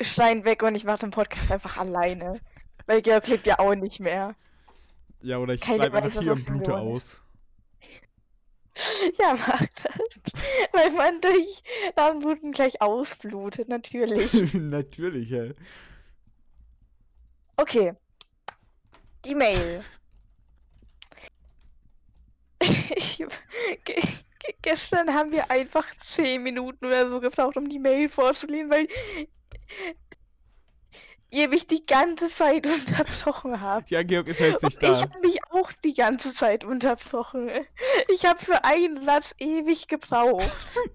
Stein 0.00 0.44
weg 0.44 0.62
und 0.62 0.74
ich 0.74 0.84
mache 0.84 1.00
den 1.00 1.10
Podcast 1.10 1.50
einfach 1.50 1.76
alleine. 1.78 2.40
Weil 2.86 3.02
Georg 3.02 3.26
lebt 3.28 3.46
ja 3.46 3.58
auch 3.58 3.74
nicht 3.74 4.00
mehr. 4.00 4.34
Ja, 5.22 5.38
oder 5.38 5.54
ich 5.54 5.60
bleibe 5.60 6.02
einfach 6.02 6.20
hier 6.20 6.32
und 6.32 6.46
dem 6.46 6.54
blute 6.54 6.76
aus. 6.76 7.20
Ja, 9.18 9.34
mach 9.34 9.60
das. 9.82 10.42
Weil 10.72 10.90
man 10.92 11.20
durch 11.20 11.62
Nasenbluten 11.96 12.52
gleich 12.52 12.80
ausblutet, 12.80 13.68
natürlich. 13.68 14.32
Natürlich, 14.54 15.30
hä? 15.30 15.54
Okay. 17.56 17.94
Die 19.24 19.34
Mail. 19.34 19.82
Ich, 22.62 23.18
ge 23.18 23.26
ge 23.84 24.54
gestern 24.62 25.12
haben 25.12 25.32
wir 25.32 25.50
einfach 25.50 25.86
10 26.14 26.42
Minuten 26.42 26.86
oder 26.86 27.08
so 27.08 27.20
gebraucht, 27.20 27.56
um 27.56 27.68
die 27.68 27.78
Mail 27.78 28.08
vorzulesen, 28.08 28.70
weil 28.70 28.86
ihr 31.30 31.48
mich 31.48 31.66
die 31.66 31.84
ganze 31.86 32.28
Zeit 32.28 32.66
unterbrochen 32.66 33.60
habt. 33.60 33.90
Ja, 33.90 34.02
Georg 34.02 34.28
ist 34.28 34.40
jetzt 34.40 34.62
nicht 34.62 34.82
Und 34.82 34.92
ich 34.92 34.98
da. 34.98 35.00
habe 35.02 35.20
mich 35.20 35.38
auch 35.50 35.72
die 35.84 35.94
ganze 35.94 36.34
Zeit 36.34 36.64
unterbrochen. 36.64 37.50
Ich 38.12 38.24
habe 38.26 38.38
für 38.38 38.64
einen 38.64 39.04
Satz 39.04 39.34
ewig 39.38 39.88
gebraucht. 39.88 40.48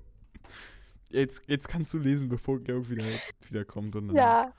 Jetzt, 1.10 1.44
jetzt 1.48 1.70
kannst 1.70 1.94
du 1.94 1.98
lesen, 2.00 2.28
bevor 2.28 2.60
Georg 2.60 2.90
wieder, 2.90 3.06
wieder 3.48 3.64
kommt. 3.64 3.96
Und 3.96 4.08
dann, 4.10 4.16
Ja. 4.18 4.54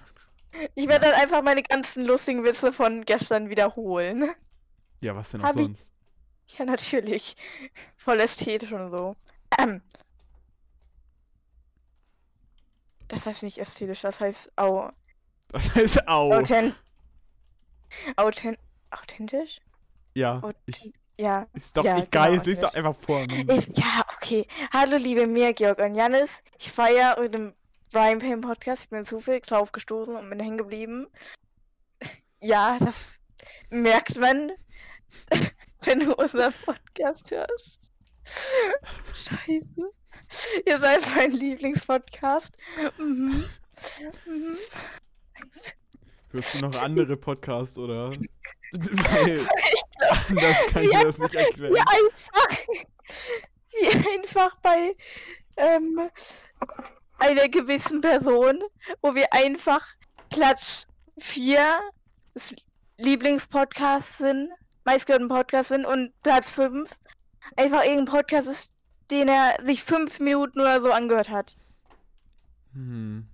Ich 0.74 0.88
werde 0.88 1.04
dann 1.10 1.14
einfach 1.20 1.42
meine 1.42 1.62
ganzen 1.62 2.06
lustigen 2.06 2.44
Witze 2.44 2.72
von 2.72 3.04
gestern 3.04 3.50
wiederholen. 3.50 4.30
Ja, 5.02 5.14
was 5.14 5.32
denn 5.32 5.42
auch 5.42 5.48
Hab 5.48 5.56
ich- 5.58 5.66
sonst? 5.66 5.90
Ja, 6.56 6.64
natürlich. 6.64 7.34
Voll 7.98 8.20
ästhetisch 8.20 8.72
und 8.72 8.90
so. 8.90 9.16
Ähm. 9.58 9.82
Das 13.08 13.26
heißt 13.26 13.42
nicht 13.42 13.58
ästhetisch, 13.58 14.00
das 14.00 14.20
heißt 14.20 14.52
au 14.56 14.90
Das 15.48 15.74
heißt 15.74 16.08
au. 16.08 16.32
authent 16.32 16.74
authent 18.16 18.58
authentisch? 18.90 19.60
Ja, 20.14 20.38
Authent 20.38 20.56
ich, 20.66 20.92
ja. 21.18 21.46
ist 21.52 21.76
doch 21.76 21.84
Ja, 21.84 21.98
egal, 21.98 22.28
genau, 22.28 22.34
jetzt 22.34 22.46
liest 22.46 22.62
doch 22.62 22.74
einfach 22.74 22.96
vor. 22.96 23.20
Mann. 23.26 23.48
Ist, 23.48 23.78
ja, 23.78 24.04
okay. 24.16 24.46
Hallo, 24.72 24.96
liebe 24.96 25.26
Mia, 25.26 25.52
Georg 25.52 25.78
und 25.78 25.94
Janis. 25.94 26.42
Ich 26.58 26.72
feiere 26.72 27.20
mit 27.20 27.34
dem 27.34 27.54
Brian 27.92 28.18
Payne 28.18 28.40
Podcast. 28.40 28.84
Ich 28.84 28.88
bin 28.90 29.04
zufällig 29.04 29.46
drauf 29.46 29.72
gestoßen 29.72 30.16
und 30.16 30.28
bin 30.30 30.40
hängen 30.40 30.58
geblieben. 30.58 31.06
Ja, 32.42 32.76
das 32.78 33.18
merkt 33.70 34.18
man, 34.18 34.52
wenn 35.82 36.00
du 36.00 36.14
unseren 36.14 36.52
Podcast 36.64 37.30
hörst. 37.30 37.80
Scheiße. 39.14 39.64
Ihr 40.66 40.78
seid 40.78 41.00
mein 41.16 41.30
Lieblingspodcast. 41.32 42.54
Mhm. 42.98 43.44
Mhm. 44.26 44.56
Hörst 46.30 46.60
du 46.60 46.66
noch 46.66 46.82
andere 46.82 47.16
Podcasts 47.16 47.78
oder? 47.78 48.10
Weil 48.72 49.46
anders 50.28 50.66
kann 50.72 50.82
ich 50.82 50.92
mir 50.92 51.04
das 51.04 51.18
nicht 51.18 51.34
erklären. 51.34 51.74
Wie 51.74 51.78
einfach, 51.78 52.66
wie 53.70 54.10
einfach 54.14 54.56
bei 54.60 54.94
ähm, 55.56 56.10
einer 57.18 57.48
gewissen 57.48 58.00
Person, 58.00 58.62
wo 59.00 59.14
wir 59.14 59.32
einfach 59.32 59.82
Platz 60.28 60.86
4 61.18 61.58
des 62.34 62.54
Lieblingspodcasts 62.98 64.18
sind, 64.18 64.50
meistgehörten 64.84 65.28
Podcast 65.28 65.68
sind 65.68 65.86
und 65.86 66.12
Platz 66.22 66.50
5 66.50 66.90
einfach 67.56 67.84
irgendein 67.84 68.06
Podcast 68.06 68.48
ist, 68.48 68.72
den 69.10 69.28
er 69.28 69.56
sich 69.64 69.82
fünf 69.82 70.20
Minuten 70.20 70.60
oder 70.60 70.80
so 70.80 70.92
angehört 70.92 71.30
hat. 71.30 71.54
Hm. 72.72 73.28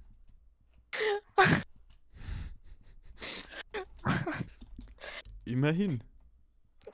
Immerhin. 5.45 6.03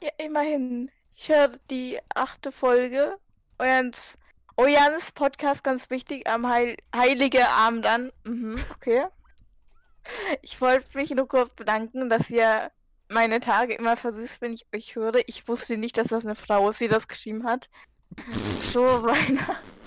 Ja, 0.01 0.11
immerhin. 0.19 0.91
Ich 1.15 1.29
höre 1.29 1.53
die 1.71 1.99
achte 2.15 2.53
Folge. 2.53 3.17
Euerns, 3.59 4.19
Euerns 4.57 5.13
Podcast 5.13 5.65
ganz 5.65 5.91
wichtig 5.91 6.29
am 6.29 6.49
Heil 6.49 6.77
Heilige 6.95 7.49
Abend 7.49 7.87
an. 7.87 8.13
Mhm, 8.25 8.61
okay. 8.75 9.07
Ich 10.43 10.61
wollte 10.61 10.97
mich 10.97 11.11
nur 11.11 11.29
kurz 11.29 11.51
bedanken, 11.51 12.09
dass 12.09 12.31
ihr 12.31 12.71
meine 13.09 13.41
Tage 13.41 13.75
immer 13.75 13.97
versüßt, 13.97 14.41
wenn 14.41 14.53
ich 14.53 14.67
euch 14.75 14.95
höre. 14.95 15.21
Ich 15.27 15.49
wusste 15.49 15.77
nicht, 15.77 15.97
dass 15.97 16.09
das 16.09 16.25
eine 16.25 16.35
Frau 16.35 16.71
ist, 16.71 16.81
die 16.81 16.89
das 16.89 17.09
geschrieben 17.09 17.45
hat. 17.45 17.69
So 18.63 18.83
Weihnachten. 19.03 19.79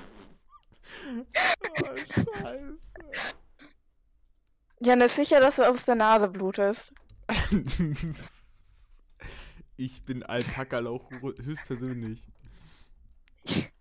Oh, 1.08 1.96
Scheiße. 2.42 3.36
Jan 4.84 5.02
ist 5.02 5.16
sicher, 5.16 5.40
dass 5.40 5.58
du 5.58 5.68
aus 5.68 5.86
der 5.86 5.96
Nase 5.96 6.28
blutest. 6.28 6.92
Ich 9.78 10.04
bin 10.04 10.24
Alpaka-Lauch 10.24 11.10
höchstpersönlich. 11.12 12.24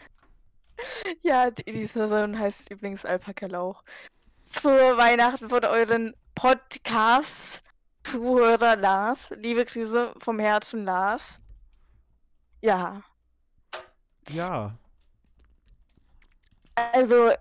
Ja, 1.22 1.50
die, 1.50 1.64
diese 1.64 1.92
Person 1.92 2.38
heißt 2.38 2.70
übrigens 2.70 3.04
Alpaka 3.04 3.44
Lauch. 3.46 3.82
Frohe 4.46 4.96
Weihnachten 4.96 5.50
von 5.50 5.62
euren 5.66 6.16
Podcast-Zuhörer 6.34 8.76
Lars. 8.76 9.28
Liebe 9.36 9.66
Grüße 9.66 10.14
vom 10.18 10.38
Herzen, 10.38 10.86
Lars. 10.86 11.38
Ja, 12.62 13.02
Ja. 14.30 14.78
also 16.74 17.32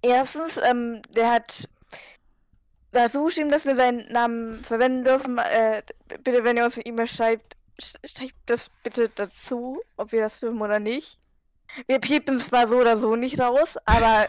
erstens, 0.00 0.56
ähm, 0.56 1.02
der 1.14 1.32
hat 1.32 1.68
dazu 2.94 3.24
geschrieben, 3.24 3.50
dass 3.50 3.66
wir 3.66 3.76
seinen 3.76 4.10
Namen 4.12 4.62
verwenden 4.64 5.04
dürfen. 5.04 5.38
Äh, 5.38 5.82
bitte, 6.22 6.44
wenn 6.44 6.56
ihr 6.56 6.64
uns 6.64 6.76
eine 6.76 6.86
E-Mail 6.86 7.06
schreibt, 7.06 7.56
sch- 7.80 7.96
schreibt 8.16 8.34
das 8.46 8.70
bitte 8.82 9.10
dazu, 9.14 9.80
ob 9.96 10.12
wir 10.12 10.20
das 10.22 10.40
dürfen 10.40 10.60
oder 10.62 10.78
nicht. 10.80 11.18
Wir 11.86 11.98
piepen 11.98 12.38
zwar 12.38 12.66
so 12.68 12.76
oder 12.78 12.96
so 12.96 13.16
nicht 13.16 13.40
raus, 13.40 13.76
aber 13.84 14.26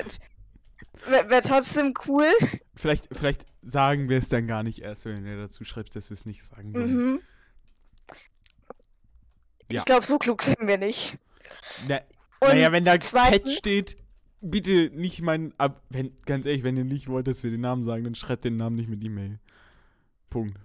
wäre 1.07 1.29
wär 1.29 1.41
trotzdem 1.41 1.93
cool. 2.07 2.27
Vielleicht, 2.75 3.07
vielleicht 3.11 3.45
sagen 3.61 4.09
wir 4.09 4.17
es 4.19 4.29
dann 4.29 4.47
gar 4.47 4.63
nicht 4.63 4.79
erst, 4.79 5.05
wenn 5.05 5.25
er 5.25 5.37
dazu 5.37 5.63
schreibt, 5.63 5.95
dass 5.95 6.09
wir 6.09 6.15
es 6.15 6.25
nicht 6.25 6.43
sagen 6.43 6.73
wollen. 6.73 6.95
Mhm. 7.13 7.21
Ja. 9.71 9.79
Ich 9.79 9.85
glaube, 9.85 10.05
so 10.05 10.17
klug 10.19 10.41
sind 10.43 10.59
wir 10.61 10.77
nicht. 10.77 11.17
Na, 11.87 11.99
naja, 12.41 12.71
wenn 12.71 12.83
da 12.83 12.99
zweitens- 12.99 13.53
steht, 13.55 13.97
bitte 14.49 14.89
nicht 14.93 15.21
meinen. 15.21 15.53
Ab, 15.57 15.81
wenn, 15.89 16.15
ganz 16.25 16.45
ehrlich, 16.45 16.63
wenn 16.63 16.77
ihr 16.77 16.83
nicht 16.85 17.07
wollt, 17.07 17.27
dass 17.27 17.43
wir 17.43 17.51
den 17.51 17.61
Namen 17.61 17.83
sagen, 17.83 18.03
dann 18.03 18.15
schreibt 18.15 18.45
den 18.45 18.55
Namen 18.57 18.75
nicht 18.75 18.89
mit 18.89 19.03
E-Mail. 19.03 19.39
Punkt. 20.29 20.57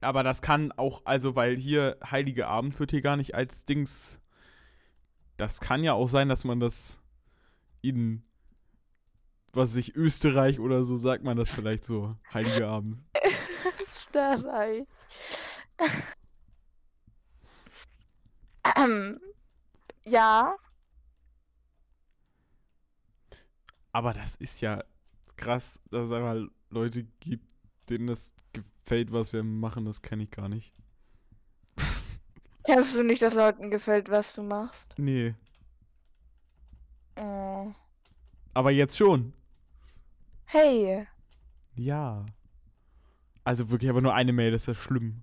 aber 0.00 0.22
das 0.22 0.42
kann 0.42 0.72
auch, 0.72 1.02
also, 1.04 1.36
weil 1.36 1.56
hier 1.56 1.98
Heilige 2.10 2.48
Abend 2.48 2.78
wird 2.80 2.90
hier 2.90 3.02
gar 3.02 3.16
nicht 3.16 3.34
als 3.34 3.64
Dings. 3.64 4.18
Das 5.36 5.60
kann 5.60 5.84
ja 5.84 5.92
auch 5.92 6.08
sein, 6.08 6.28
dass 6.28 6.44
man 6.44 6.58
das 6.58 6.98
in, 7.82 8.24
was 9.52 9.70
weiß 9.70 9.76
ich, 9.76 9.96
Österreich 9.96 10.60
oder 10.60 10.84
so, 10.84 10.96
sagt 10.96 11.24
man 11.24 11.36
das 11.36 11.50
vielleicht 11.50 11.84
so. 11.84 12.16
Heilige 12.32 12.66
Abend. 12.66 12.98
Das 14.10 14.40
sei. 14.40 14.86
ähm, 18.76 19.20
ja, 20.04 20.56
Aber 23.92 24.12
das 24.12 24.36
ist 24.36 24.60
ja 24.60 24.84
krass, 25.36 25.80
dass 25.90 26.06
es 26.06 26.12
einfach 26.12 26.48
Leute 26.70 27.04
gibt, 27.20 27.46
denen 27.88 28.06
das 28.06 28.32
gefällt, 28.52 29.12
was 29.12 29.32
wir 29.32 29.42
machen. 29.42 29.86
Das 29.86 30.02
kenne 30.02 30.24
ich 30.24 30.30
gar 30.30 30.48
nicht. 30.48 30.72
kennst 32.64 32.94
du 32.94 33.02
nicht, 33.02 33.22
dass 33.22 33.34
Leuten 33.34 33.70
gefällt, 33.70 34.08
was 34.10 34.34
du 34.34 34.42
machst? 34.42 34.94
Nee. 34.98 35.34
Oh. 37.16 37.72
Aber 38.54 38.70
jetzt 38.70 38.96
schon. 38.96 39.32
Hey, 40.50 41.06
Ja. 41.74 42.24
Also 43.44 43.70
wirklich 43.70 43.90
aber 43.90 44.00
nur 44.00 44.14
eine 44.14 44.32
Mail, 44.32 44.50
das 44.50 44.62
ist 44.62 44.66
ja 44.68 44.74
schlimm. 44.74 45.20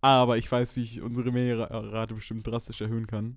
Aber 0.00 0.38
ich 0.38 0.50
weiß, 0.50 0.74
wie 0.76 0.84
ich 0.84 1.02
unsere 1.02 1.32
Mailrate 1.32 2.14
bestimmt 2.14 2.46
drastisch 2.46 2.80
erhöhen 2.80 3.06
kann. 3.06 3.36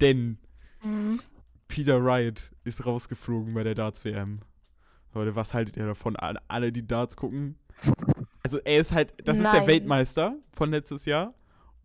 Denn 0.00 0.38
mhm. 0.82 1.20
Peter 1.68 2.02
Wright 2.04 2.52
ist 2.64 2.86
rausgeflogen 2.86 3.52
bei 3.52 3.64
der 3.64 3.74
Darts-WM. 3.74 4.40
Leute, 5.14 5.36
was 5.36 5.52
haltet 5.52 5.76
ihr 5.76 5.86
davon? 5.86 6.16
Alle, 6.16 6.72
die 6.72 6.86
Darts 6.86 7.16
gucken. 7.16 7.56
Also 8.42 8.58
er 8.58 8.80
ist 8.80 8.92
halt, 8.92 9.12
das 9.24 9.38
ist 9.38 9.44
der 9.44 9.60
Nein. 9.60 9.66
Weltmeister 9.66 10.36
von 10.52 10.70
letztes 10.70 11.04
Jahr. 11.04 11.34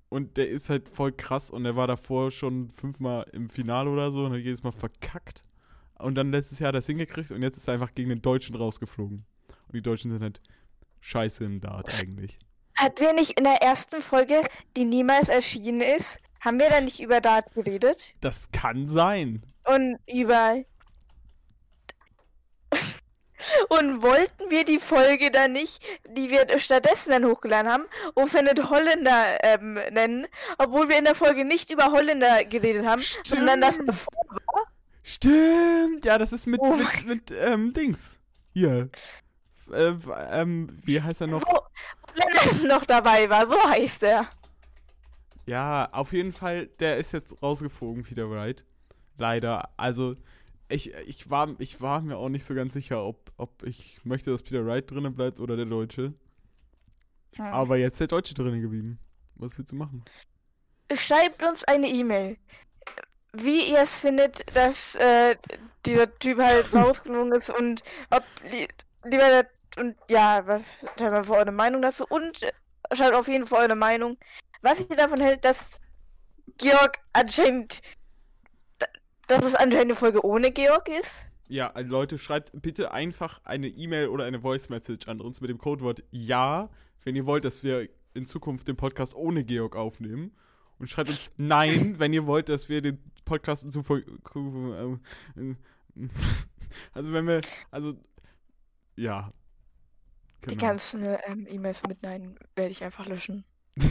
Und 0.09 0.37
der 0.37 0.49
ist 0.49 0.69
halt 0.69 0.87
voll 0.87 1.11
krass 1.11 1.49
und 1.49 1.65
er 1.65 1.75
war 1.75 1.87
davor 1.87 2.31
schon 2.31 2.69
fünfmal 2.71 3.25
im 3.33 3.49
Finale 3.49 3.89
oder 3.89 4.11
so 4.11 4.25
und 4.25 4.31
hat 4.31 4.39
jedes 4.39 4.63
Mal 4.63 4.71
verkackt. 4.71 5.44
Und 5.97 6.15
dann 6.15 6.31
letztes 6.31 6.59
Jahr 6.59 6.69
hat 6.69 6.75
es 6.75 6.85
hingekriegt 6.85 7.31
und 7.31 7.41
jetzt 7.41 7.57
ist 7.57 7.67
er 7.67 7.75
einfach 7.75 7.93
gegen 7.93 8.09
den 8.09 8.21
Deutschen 8.21 8.55
rausgeflogen. 8.55 9.25
Und 9.67 9.73
die 9.73 9.81
Deutschen 9.81 10.11
sind 10.11 10.21
halt 10.21 10.41
scheiße 10.99 11.43
im 11.43 11.61
Dart 11.61 11.93
eigentlich. 12.01 12.37
Hatten 12.77 12.99
wir 12.99 13.13
nicht 13.13 13.37
in 13.37 13.45
der 13.45 13.61
ersten 13.61 14.01
Folge, 14.01 14.41
die 14.75 14.85
niemals 14.85 15.29
erschienen 15.29 15.81
ist, 15.81 16.19
haben 16.41 16.59
wir 16.59 16.69
da 16.69 16.81
nicht 16.81 16.99
über 16.99 17.21
Dart 17.21 17.53
geredet? 17.53 18.13
Das 18.21 18.51
kann 18.51 18.87
sein. 18.87 19.41
Und 19.63 19.97
über. 20.05 20.61
Und 23.69 24.01
wollten 24.01 24.49
wir 24.49 24.65
die 24.65 24.79
Folge 24.79 25.31
dann 25.31 25.53
nicht, 25.53 25.83
die 26.07 26.29
wir 26.29 26.57
stattdessen 26.57 27.11
dann 27.11 27.25
hochgeladen 27.25 27.71
haben, 27.71 27.85
Findet 28.27 28.69
Holländer 28.69 29.23
ähm, 29.43 29.73
nennen, 29.91 30.27
obwohl 30.57 30.89
wir 30.89 30.97
in 30.97 31.05
der 31.05 31.15
Folge 31.15 31.45
nicht 31.45 31.71
über 31.71 31.91
Holländer 31.91 32.43
geredet 32.45 32.85
haben, 32.85 33.03
sondern 33.23 33.61
das 33.61 33.75
Stimmt. 33.75 33.89
davor 33.89 34.65
Stimmt, 35.07 36.03
ja, 36.03 36.17
das 36.17 36.33
ist 36.33 36.47
mit, 36.47 36.59
Oh 36.59 36.75
mit, 36.75 37.05
mit 37.05 37.31
ähm, 37.31 37.73
Dings. 37.73 38.17
Hier. 38.53 38.89
Äh, 39.71 39.93
ähm, 40.31 40.79
wie 40.83 40.99
heißt 40.99 41.21
er 41.21 41.27
noch? 41.27 41.43
wo 41.43 41.59
Holländer 42.09 42.75
noch 42.75 42.85
dabei 42.87 43.29
war, 43.29 43.45
so 43.45 43.55
heißt 43.69 44.01
er. 44.01 44.27
Ja, 45.45 45.89
auf 45.91 46.11
jeden 46.11 46.33
Fall, 46.33 46.65
der 46.79 46.97
ist 46.97 47.11
jetzt 47.11 47.39
rausgeflogen, 47.43 48.01
Peter 48.01 48.31
Wright. 48.31 48.65
Leider. 49.19 49.69
Also, 49.77 50.15
ich, 50.69 50.91
ich, 50.95 51.29
war, 51.29 51.53
ich 51.59 51.81
war 51.81 52.01
mir 52.01 52.17
auch 52.17 52.29
nicht 52.29 52.43
so 52.43 52.55
ganz 52.55 52.73
sicher, 52.73 53.05
ob, 53.05 53.31
ob 53.37 53.61
ich 53.61 54.03
möchte, 54.05 54.31
dass 54.31 54.41
Peter 54.41 54.65
Wright 54.65 54.89
drinnen 54.89 55.13
bleibt 55.13 55.39
oder 55.39 55.55
der 55.55 55.67
Deutsche. 55.67 56.15
Hm. 57.35 57.45
Aber 57.45 57.77
jetzt 57.77 57.93
ist 57.93 57.99
der 57.99 58.07
Deutsche 58.07 58.33
drinnen 58.33 58.59
geblieben. 58.59 58.97
Was 59.35 59.55
willst 59.55 59.71
du 59.71 59.75
machen? 59.75 60.03
Schreibt 60.91 61.45
uns 61.45 61.63
eine 61.63 61.89
E-Mail, 61.89 62.37
wie 63.43 63.71
ihr 63.71 63.79
es 63.79 63.95
findet, 63.95 64.45
dass 64.55 64.95
äh, 64.95 65.35
dieser 65.85 66.13
Typ 66.19 66.39
halt 66.39 66.65
rausgeflogen 66.73 67.33
ist 67.33 67.49
und 67.49 67.81
ob 68.09 68.23
li 68.51 68.67
lieber 69.03 69.45
und 69.77 69.95
ja, 70.09 70.45
was 70.47 70.61
mal 70.99 71.23
für 71.23 71.33
eure 71.33 71.51
Meinung 71.51 71.81
dazu 71.81 72.05
und 72.07 72.41
äh, 72.43 72.51
schreibt 72.95 73.13
auf 73.15 73.27
jeden 73.27 73.45
Fall 73.45 73.65
eure 73.67 73.75
Meinung, 73.75 74.17
was 74.61 74.89
ihr 74.89 74.95
davon 74.95 75.19
hält, 75.19 75.43
dass 75.45 75.79
Georg 76.57 76.97
anscheinend, 77.13 77.81
da- 78.79 78.87
dass 79.27 79.45
es 79.45 79.55
anscheinend 79.55 79.85
eine 79.91 79.95
Folge 79.95 80.23
ohne 80.25 80.51
Georg 80.51 80.87
ist. 80.89 81.25
Ja, 81.47 81.71
also 81.71 81.91
Leute, 81.91 82.17
schreibt 82.17 82.51
bitte 82.53 82.91
einfach 82.91 83.41
eine 83.43 83.67
E-Mail 83.67 84.07
oder 84.07 84.23
eine 84.25 84.39
Voice-Message 84.41 85.07
an 85.07 85.21
uns 85.21 85.41
mit 85.41 85.49
dem 85.49 85.57
Codewort 85.59 86.03
Ja, 86.09 86.69
wenn 87.03 87.15
ihr 87.15 87.25
wollt, 87.27 87.45
dass 87.45 87.63
wir 87.63 87.87
in 88.15 88.25
Zukunft 88.25 88.67
den 88.67 88.77
Podcast 88.77 89.13
ohne 89.13 89.43
Georg 89.43 89.75
aufnehmen. 89.75 90.35
Und 90.79 90.89
schreibt 90.89 91.09
uns 91.09 91.31
Nein, 91.37 91.99
wenn 91.99 92.13
ihr 92.13 92.25
wollt, 92.25 92.49
dass 92.49 92.67
wir 92.69 92.81
den 92.81 92.99
Podcast 93.23 93.63
in 93.63 93.71
Zukunft. 93.71 94.07
Also, 96.93 97.13
wenn 97.13 97.27
wir. 97.27 97.41
Also. 97.71 97.93
Ja. 98.95 99.31
Die 100.43 100.47
Genau. 100.55 100.67
ganzen 100.67 101.03
ähm, 101.27 101.47
E-Mails 101.49 101.81
mit 101.87 102.03
Nein 102.03 102.37
werde 102.55 102.71
ich 102.71 102.83
einfach 102.83 103.05
löschen. 103.07 103.43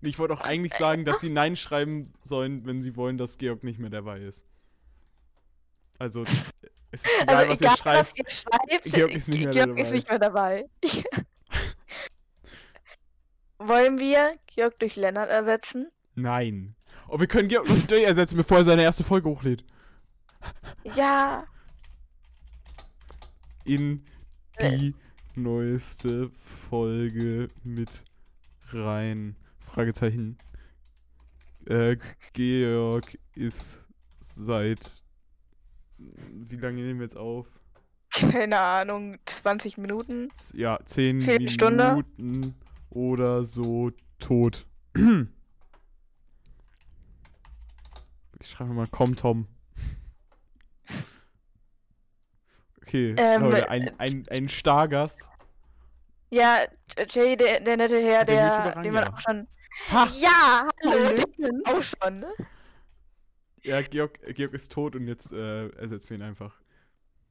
Ich 0.00 0.16
wollte 0.20 0.32
auch 0.34 0.42
eigentlich 0.42 0.74
sagen, 0.74 1.04
dass 1.04 1.18
sie 1.20 1.28
Nein 1.28 1.56
schreiben 1.56 2.12
sollen, 2.22 2.64
wenn 2.66 2.82
sie 2.82 2.94
wollen, 2.94 3.18
dass 3.18 3.36
Georg 3.36 3.64
nicht 3.64 3.80
mehr 3.80 3.90
dabei 3.90 4.20
ist. 4.20 4.44
Also, 5.98 6.22
es 6.22 6.32
ist 6.92 7.06
egal, 7.22 7.48
also 7.48 7.50
was 7.50 7.60
egal, 7.60 7.72
ihr 7.72 7.76
schreibt. 7.78 7.98
was 7.98 8.16
ihr 8.16 8.30
schreibt, 8.30 8.84
Georg 8.84 9.10
ist 9.12 9.28
nicht 9.28 9.42
mehr 9.42 9.52
Georg 9.52 9.68
dabei. 9.70 9.80
ist 9.82 9.90
nicht 9.90 10.08
mehr 10.08 10.18
dabei. 10.20 10.64
Wollen 13.58 13.98
wir 13.98 14.34
Georg 14.46 14.78
durch 14.78 14.96
Lennart 14.96 15.30
ersetzen? 15.30 15.88
Nein. 16.14 16.74
Oh, 17.08 17.18
wir 17.18 17.26
können 17.26 17.48
Georg 17.48 17.68
noch 17.68 17.88
Jay 17.90 18.04
ersetzen, 18.04 18.36
bevor 18.36 18.58
er 18.58 18.64
seine 18.64 18.82
erste 18.82 19.04
Folge 19.04 19.28
hochlädt. 19.28 19.64
Ja, 20.94 21.44
In 23.64 24.04
die 24.60 24.94
neueste 25.34 26.30
Folge 26.68 27.48
mit 27.64 28.02
rein. 28.70 29.36
Fragezeichen. 29.60 30.38
Äh, 31.66 31.96
Georg 32.32 33.18
ist 33.34 33.84
seit. 34.20 35.04
Wie 35.98 36.56
lange 36.56 36.82
nehmen 36.82 37.00
wir 37.00 37.06
jetzt 37.06 37.16
auf? 37.16 37.46
keine 38.10 38.58
Ahnung, 38.58 39.18
20 39.26 39.76
Minuten. 39.78 40.30
Ja, 40.54 40.78
10 40.84 41.22
Viertelstunde. 41.22 42.04
Minuten 42.18 42.54
oder 42.90 43.44
so 43.44 43.90
tot. 44.18 44.66
Ich 48.40 48.50
schreibe 48.50 48.72
mal, 48.72 48.86
komm, 48.90 49.16
Tom. 49.16 49.48
Okay, 52.82 53.14
Ähm, 53.18 53.42
Leute, 53.42 53.68
ein, 53.68 53.90
ein, 53.98 54.24
ein 54.30 54.48
Stargast. 54.48 55.28
Ja, 56.30 56.58
Jay, 57.08 57.36
der, 57.36 57.60
der 57.60 57.76
nette 57.76 58.00
Herr, 58.00 58.24
Der 58.24 58.72
der, 58.72 58.82
den 58.82 58.92
man 58.92 59.08
auch 59.08 59.18
schon. 59.18 59.46
Ha! 59.90 60.08
Ja, 60.20 60.68
hallo, 60.84 61.22
den 61.38 61.62
auch 61.66 61.82
schon. 61.82 62.20
ne? 62.20 62.32
Ja, 63.62 63.82
Georg, 63.82 64.18
Georg 64.34 64.54
ist 64.54 64.72
tot 64.72 64.94
und 64.96 65.06
jetzt 65.06 65.32
äh, 65.32 65.68
ersetzen 65.70 66.10
wir 66.10 66.16
ihn 66.18 66.22
einfach. 66.22 66.60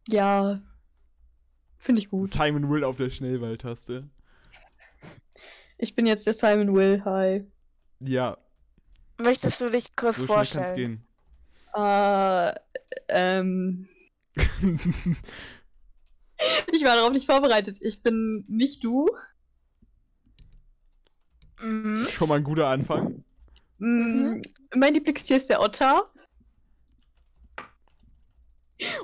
Ja. 0.09 0.59
Finde 1.75 1.99
ich 1.99 2.09
gut. 2.09 2.31
Simon 2.33 2.69
Will 2.69 2.83
auf 2.83 2.97
der 2.97 3.09
Schnellwahltaste. 3.09 4.09
Ich 5.77 5.95
bin 5.95 6.05
jetzt 6.07 6.25
der 6.25 6.33
Simon 6.33 6.73
Will. 6.75 7.03
Hi. 7.05 7.45
Ja, 7.99 8.37
Möchtest 9.19 9.61
du 9.61 9.71
dich 9.71 9.95
kurz 9.95 10.17
so 10.17 10.25
schnell 10.25 10.35
kann's 10.37 10.49
vorstellen? 10.51 10.75
gehen. 10.75 11.07
Äh, 11.73 12.53
ähm. 13.09 13.87
Ich 16.71 16.83
war 16.83 16.95
darauf 16.95 17.11
nicht 17.13 17.25
vorbereitet. 17.25 17.79
Ich 17.81 18.03
bin 18.03 18.45
nicht 18.47 18.83
du. 18.83 19.07
Mhm. 21.59 22.05
Schon 22.11 22.29
mal 22.29 22.35
ein 22.35 22.43
guter 22.43 22.67
Anfang. 22.67 23.23
Mm, 23.79 24.41
Mein 24.75 24.93
Lieblingstier 24.93 25.37
ist 25.37 25.49
der 25.49 25.61
Otter. 25.61 26.03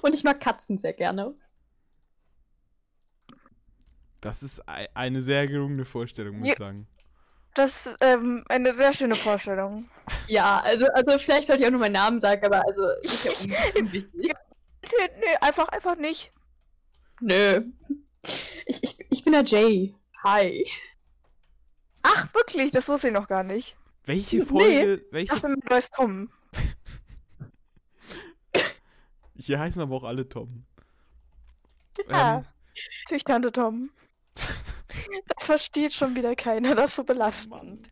Und 0.04 0.14
ich 0.14 0.24
mag 0.24 0.40
Katzen 0.42 0.78
sehr 0.78 0.94
gerne. 0.94 1.34
Das 4.24 4.42
ist 4.42 4.68
ei- 4.70 4.88
eine 4.94 5.22
sehr 5.22 5.48
gelungene 5.48 5.86
Vorstellung, 5.86 6.40
muss 6.40 6.48
Ja. 6.48 6.54
ich 6.54 6.60
sagen. 6.60 6.88
Das 7.56 7.86
ist 7.86 7.98
ähm, 8.02 8.44
eine 8.50 8.74
sehr 8.74 8.94
schöne 8.94 9.16
Vorstellung. 9.16 9.88
Ja, 10.28 10.60
also, 10.62 10.88
also 10.88 11.18
vielleicht 11.20 11.46
sollte 11.48 11.62
ich 11.62 11.68
auch 11.68 11.72
nur 11.72 11.80
meinen 11.82 11.92
Namen 11.92 12.20
sagen, 12.20 12.44
aber 12.46 12.66
also 12.66 12.82
ist 13.04 13.26
ja. 13.26 13.32
Nee, 13.82 14.06
nee, 14.84 15.36
einfach, 15.42 15.68
einfach 15.70 15.96
nicht. 15.98 16.32
Nö. 17.22 17.62
Ich, 18.66 18.82
ich, 18.84 18.98
ich 19.12 19.24
bin 19.24 19.34
der 19.34 19.44
Jay. 19.44 19.94
Hi. 20.24 20.66
Ach, 22.02 22.34
wirklich? 22.34 22.72
Das 22.72 22.88
wusste 22.88 23.08
ich 23.10 23.14
noch 23.14 23.28
gar 23.28 23.44
nicht. 23.44 23.76
Welche 24.06 24.38
Nee. 24.38 24.46
Folge, 24.46 24.94
Ich 25.06 25.12
welche, 25.12 25.34
dachte, 25.36 25.56
du 25.60 25.76
heißt 25.76 25.94
Tom. 25.94 26.30
hier 29.36 29.60
heißen 29.60 29.82
aber 29.82 29.96
auch 29.96 30.04
alle 30.04 30.28
Tom. 30.28 30.66
Ja. 32.10 32.38
Ähm, 32.40 32.46
Natürlich 33.04 33.24
Tante 33.26 33.52
Tom. 33.52 33.92
Das 34.36 35.46
versteht 35.46 35.94
schon 35.94 36.16
wieder 36.16 36.36
keiner. 36.36 36.76
Das 36.76 36.92
ist 36.92 36.96
so 36.96 37.04
belastend. 37.04 37.92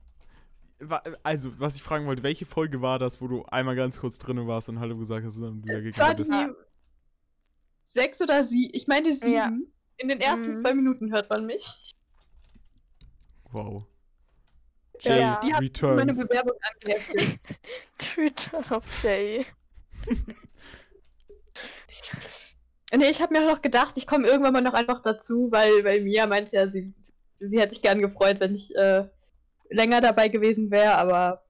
also, 1.23 1.51
was 1.59 1.75
ich 1.75 1.83
fragen 1.83 2.05
wollte, 2.07 2.23
welche 2.23 2.45
Folge 2.45 2.81
war 2.81 2.99
das, 2.99 3.21
wo 3.21 3.27
du 3.27 3.43
einmal 3.45 3.75
ganz 3.75 3.99
kurz 3.99 4.17
drin 4.17 4.45
warst 4.47 4.69
und 4.69 4.79
Hallo 4.79 4.97
gesagt 4.97 5.25
hast 5.25 5.35
und 5.37 5.43
dann 5.43 5.63
wieder 5.63 5.81
gegangen 5.81 6.17
die 6.17 6.23
bist? 6.23 6.55
sechs 7.83 8.21
oder 8.21 8.43
sieben. 8.43 8.71
Ich 8.73 8.87
meine 8.87 9.11
sieben. 9.13 9.33
Ja. 9.33 9.51
In 9.97 10.07
den 10.07 10.19
ersten 10.21 10.47
Mhm. 10.47 10.51
zwei 10.53 10.73
Minuten 10.73 11.11
hört 11.11 11.29
man 11.29 11.45
mich. 11.45 11.93
Wow. 13.51 13.85
Ja. 15.01 15.11
Jay 15.11 15.19
Ja. 15.19 15.39
Die 15.43 15.53
hat 15.53 15.61
meine 15.61 16.11
Returns. 16.11 16.27
Bewerbung 16.27 16.53
angeheftet. 16.73 17.39
Twitter 17.97 18.75
of 18.77 18.83
Jay. 19.03 19.45
nee, 22.97 23.09
ich 23.09 23.21
habe 23.21 23.33
mir 23.33 23.45
noch 23.47 23.61
gedacht, 23.61 23.95
ich 23.97 24.05
komme 24.07 24.27
irgendwann 24.27 24.53
mal 24.53 24.61
noch 24.61 24.73
einfach 24.73 25.01
dazu, 25.01 25.47
weil, 25.51 25.83
weil 25.83 26.01
Mia 26.01 26.27
meinte 26.27 26.55
ja, 26.55 26.67
sie, 26.67 26.93
sie, 27.35 27.47
sie 27.47 27.59
hätte 27.59 27.73
sich 27.73 27.81
gern 27.81 28.01
gefreut, 28.01 28.39
wenn 28.39 28.55
ich 28.55 28.75
äh, 28.75 29.07
länger 29.69 30.01
dabei 30.01 30.27
gewesen 30.27 30.69
wäre, 30.71 30.95
aber 30.97 31.41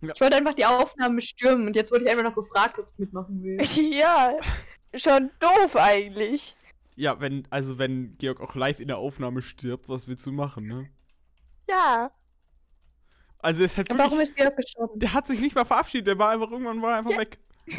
Ja. 0.00 0.12
ich 0.14 0.20
wollte 0.20 0.36
einfach 0.36 0.54
die 0.54 0.64
Aufnahmen 0.66 1.20
stürmen 1.20 1.66
und 1.66 1.76
jetzt 1.76 1.92
wurde 1.92 2.04
ich 2.04 2.10
einfach 2.10 2.24
noch 2.24 2.34
gefragt, 2.34 2.78
ob 2.78 2.88
ich 2.88 2.98
mitmachen 2.98 3.42
will. 3.42 3.58
ja, 3.92 4.34
schon 4.94 5.30
doof 5.38 5.76
eigentlich. 5.76 6.56
Ja, 6.96 7.20
wenn, 7.20 7.46
also 7.50 7.78
wenn 7.78 8.16
Georg 8.18 8.40
auch 8.40 8.54
live 8.54 8.80
in 8.80 8.88
der 8.88 8.98
Aufnahme 8.98 9.40
stirbt, 9.42 9.88
was 9.88 10.08
willst 10.08 10.26
du 10.26 10.32
machen, 10.32 10.66
ne? 10.66 10.88
Ja. 11.68 12.10
Also 13.38 13.64
es 13.64 13.76
hat 13.76 13.88
wirklich, 13.88 14.06
Warum 14.06 14.20
ist 14.20 14.36
Georg 14.36 14.56
gestorben? 14.56 14.98
der 15.00 15.12
hat 15.14 15.26
sich 15.26 15.40
nicht 15.40 15.54
mal 15.54 15.64
verabschiedet, 15.64 16.06
der 16.06 16.18
war 16.18 16.30
einfach 16.30 16.50
irgendwann 16.50 16.80
war 16.82 16.96
einfach 16.98 17.10
Ja. 17.12 17.18
weg 17.18 17.38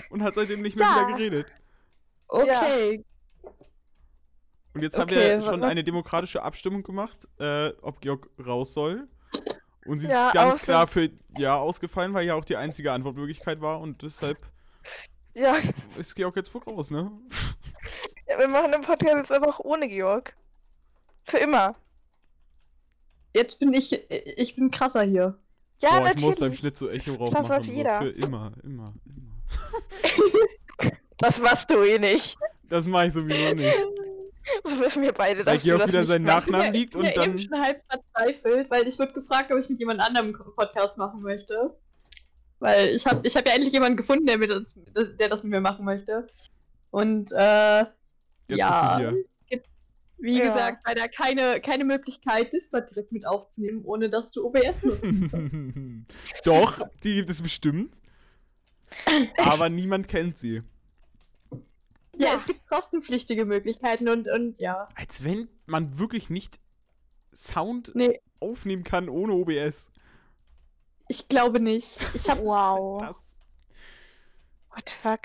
und 0.10 0.22
hat 0.24 0.36
seitdem 0.36 0.62
nicht 0.62 0.78
mehr 0.78 0.88
Ja. 0.88 1.08
wieder 1.08 1.18
geredet. 1.18 1.48
Okay. 2.34 3.06
Und 4.74 4.82
jetzt 4.82 4.98
haben 4.98 5.04
Okay, 5.10 5.36
wir 5.36 5.42
schon 5.44 5.62
was- 5.62 5.70
eine 5.70 5.84
demokratische 5.84 6.42
Abstimmung 6.42 6.82
gemacht, 6.84 7.28
äh, 7.40 7.70
ob 7.82 8.02
Georg 8.02 8.30
raus 8.44 8.74
soll. 8.74 9.08
Und 9.86 10.00
sie 10.00 10.08
Ja, 10.08 10.28
ist 10.28 10.34
ganz 10.34 10.64
klar 10.64 10.88
für 10.88 11.10
Ja 11.38 11.58
ausgefallen, 11.58 12.14
weil 12.14 12.26
ja 12.26 12.36
auch 12.36 12.46
die 12.46 12.56
einzige 12.56 12.92
Antwortmöglichkeit 12.92 13.62
war 13.62 13.80
und 13.82 14.02
deshalb 14.02 14.40
Ja, 15.36 15.56
ist 15.98 16.16
Georg 16.16 16.36
jetzt 16.38 16.54
wohl 16.54 16.64
raus, 16.64 16.90
ne? 16.90 17.12
ja, 18.28 18.40
wir 18.40 18.48
machen 18.48 18.72
den 18.72 18.82
Podcast 18.82 19.16
jetzt 19.16 19.32
einfach 19.32 19.60
ohne 19.60 19.88
Georg. 19.88 20.36
Für 21.26 21.38
immer. 21.38 21.76
Jetzt 23.36 23.60
bin 23.60 23.74
ich, 23.74 23.92
ich 24.12 24.56
bin 24.56 24.72
krasser 24.72 25.04
hier. 25.04 25.38
Ja, 25.82 25.90
Boah, 25.90 25.98
ich 25.98 26.04
natürlich. 26.04 26.26
muss 26.26 26.36
da 26.38 26.46
im 26.48 26.54
Schnitt 26.56 26.78
so 26.78 26.90
Echo 26.90 27.14
rausmachen. 27.16 27.46
sollte 27.48 27.66
So, 27.66 27.72
jeder. 27.72 28.00
für 28.02 28.10
immer, 28.10 28.52
immer, 28.64 28.94
immer. 29.06 29.34
Das 31.18 31.40
machst 31.40 31.70
du 31.70 31.84
eh 31.84 32.00
nicht. 32.00 32.36
Das 32.70 32.86
mache 32.86 33.08
ich 33.08 33.14
sowieso 33.14 33.54
nicht. 33.56 33.76
Das 34.64 34.80
wissen 34.80 35.04
wir 35.04 35.14
beide, 35.14 35.46
Weil 35.46 35.54
dass 35.54 35.62
du 35.64 35.68
Georg 35.70 35.82
das 35.82 35.90
wieder 35.90 36.00
nicht 36.02 36.10
seinen. 36.10 36.26
Nachnamen 36.26 36.74
ich 36.74 36.80
liegt 36.82 36.94
bin 36.94 37.02
und 37.02 37.08
ja 37.08 37.14
dann. 37.14 37.30
eben 37.30 37.40
schon 37.40 37.62
halb 37.62 37.82
verzweifelt, 37.90 38.70
weil 38.70 38.88
ich 38.88 39.00
wurde 39.00 39.14
gefragt, 39.14 39.52
ob 39.52 39.60
ich 39.60 39.70
mit 39.70 39.80
jemand 39.80 40.02
anderem 40.02 40.28
einen 40.36 40.54
Podcast 40.56 40.98
machen 40.98 41.22
möchte. 41.22 41.78
Weil 42.60 42.90
ich 42.90 43.06
habe 43.06 43.26
ich 43.26 43.36
hab 43.38 43.48
ja 43.48 43.54
endlich 43.54 43.74
jemanden 43.74 43.96
gefunden, 43.98 44.26
der, 44.26 44.38
mir 44.38 44.48
das, 44.48 44.78
der 45.18 45.30
das 45.30 45.44
mit 45.44 45.52
mir 45.52 45.62
machen 45.62 45.86
möchte. 45.86 46.28
Und 46.92 47.32
äh, 47.32 47.80
Jetzt 48.48 48.60
ja, 48.60 49.00
du 49.00 49.18
es 49.20 49.28
gibt, 49.50 49.68
wie 50.18 50.38
Ja. 50.40 50.46
gesagt, 50.46 50.80
leider 50.86 51.08
keine, 51.08 51.62
keine 51.62 51.86
Möglichkeit, 51.86 52.52
Discord 52.52 52.90
direkt 52.92 53.12
mit 53.14 53.26
aufzunehmen, 53.26 53.82
ohne 53.86 54.10
dass 54.10 54.32
du 54.32 54.46
OBS 54.46 54.84
nutzen 54.84 55.30
musst. 55.32 56.46
Doch, 56.46 56.80
die 57.04 57.16
gibt 57.16 57.30
es 57.30 57.42
bestimmt. 57.42 57.96
Aber 59.38 59.70
niemand 59.70 60.08
kennt 60.08 60.38
sie. 60.38 60.62
Ja, 62.18 62.28
Ja. 62.30 62.34
es 62.36 62.46
gibt 62.46 62.68
kostenpflichtige 62.68 63.46
Möglichkeiten 63.46 64.08
und, 64.10 64.28
und 64.28 64.60
ja. 64.60 64.88
Als 64.96 65.24
wenn 65.24 65.50
man 65.66 65.98
wirklich 65.98 66.30
nicht 66.30 66.60
Sound 67.34 67.92
Nee, 67.96 68.22
aufnehmen 68.40 68.84
kann 68.84 69.10
ohne 69.10 69.34
OBS. 69.34 69.90
ich 71.08 71.28
glaube 71.28 71.60
nicht. 71.60 72.00
Ich 72.14 72.30
habe 72.30 72.42
Wow. 72.44 73.02
Das, 73.08 73.36
What 74.70 74.90
the 74.90 74.96
fuck? 74.96 75.20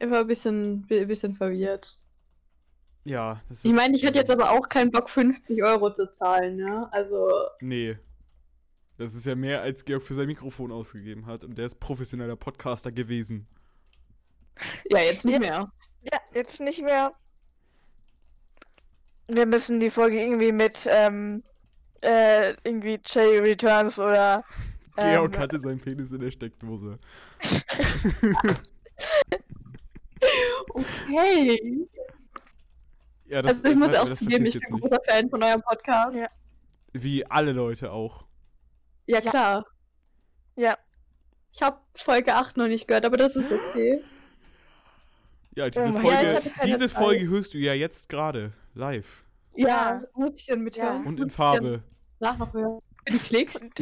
immer 0.00 0.20
ein 0.20 0.26
bisschen, 0.26 0.86
ein 0.90 1.06
bisschen 1.08 1.34
verwirrt. 1.34 1.98
ja, 3.04 3.40
das 3.48 3.58
ist. 3.58 3.64
Ich 3.64 3.72
meine, 3.72 3.96
ich 3.96 4.02
hätte 4.04 4.18
jetzt 4.18 4.30
aber 4.30 4.50
auch 4.52 4.68
keinen 4.68 4.90
Bock, 4.92 5.10
50 5.10 5.62
Euro 5.64 5.92
zu 5.92 6.10
zahlen, 6.10 6.56
ne? 6.56 6.88
Also, 6.92 7.28
Nee. 7.60 7.98
Das 8.96 9.14
ist 9.14 9.26
ja 9.26 9.36
mehr, 9.36 9.62
als 9.62 9.84
Georg 9.84 10.02
für 10.02 10.14
sein 10.14 10.26
Mikrofon 10.26 10.72
ausgegeben 10.72 11.26
hat. 11.26 11.44
Und 11.44 11.56
der 11.56 11.66
ist 11.66 11.78
professioneller 11.78 12.34
Podcaster 12.34 12.90
gewesen. 12.90 13.46
ja, 14.90 14.98
jetzt 14.98 15.24
nicht 15.24 15.38
mehr. 15.38 15.70
Ja, 16.02 16.18
jetzt 16.34 16.60
nicht 16.60 16.82
mehr. 16.82 17.12
Wir 19.26 19.46
müssen 19.46 19.80
die 19.80 19.90
Folge 19.90 20.20
irgendwie 20.20 20.52
mit, 20.52 20.86
ähm, 20.90 21.42
äh, 22.02 22.50
irgendwie 22.64 22.98
Jay 23.04 23.38
Returns 23.38 23.98
oder. 23.98 24.44
Georg 24.96 25.34
ähm, 25.36 25.40
hatte 25.40 25.60
seinen 25.60 25.80
Penis 25.80 26.12
in 26.12 26.20
der 26.20 26.30
Steckdose. 26.30 26.98
Okay. 30.74 31.86
Ja, 33.26 33.40
Also, 33.40 33.68
ich 33.68 33.76
muss 33.76 33.92
das- 33.92 34.00
auch 34.00 34.08
das 34.08 34.18
zugeben, 34.18 34.46
ich 34.46 34.58
bin 34.58 34.72
nicht. 34.72 34.82
großer 34.82 35.00
Fan 35.06 35.28
von 35.30 35.42
eurem 35.42 35.62
Podcast. 35.62 36.16
Ja, 36.16 36.26
Wie 36.92 37.26
alle 37.26 37.52
Leute 37.52 37.92
auch. 37.92 38.24
Ja. 39.06 39.20
klar. 39.20 39.66
Ja. 40.56 40.76
Ich 41.52 41.62
habe 41.62 41.78
Folge 41.94 42.34
8 42.34 42.56
noch 42.56 42.66
nicht 42.68 42.88
gehört, 42.88 43.04
aber 43.04 43.16
das 43.16 43.36
ist 43.36 43.52
okay. 43.52 44.02
Ja, 45.58 45.68
diese 45.70 45.88
Oh 45.88 45.92
Folge. 45.92 46.32
Ja, 46.32 46.64
diese. 46.64 46.88
Folge 46.88 47.28
hörst 47.28 47.52
du 47.52 47.58
ja 47.58 47.74
jetzt 47.74 48.08
gerade 48.08 48.52
live. 48.74 49.24
Ja, 49.56 50.02
muss 50.14 50.30
ich 50.36 50.46
dann 50.46 50.60
mithören? 50.60 51.04
Und 51.04 51.18
in 51.18 51.30
Farbe. 51.30 51.82
Danach 52.20 52.38
noch 52.38 52.52
hören. 52.54 52.80
Für 53.06 53.12
die 53.12 53.18
Klicks? 53.18 53.68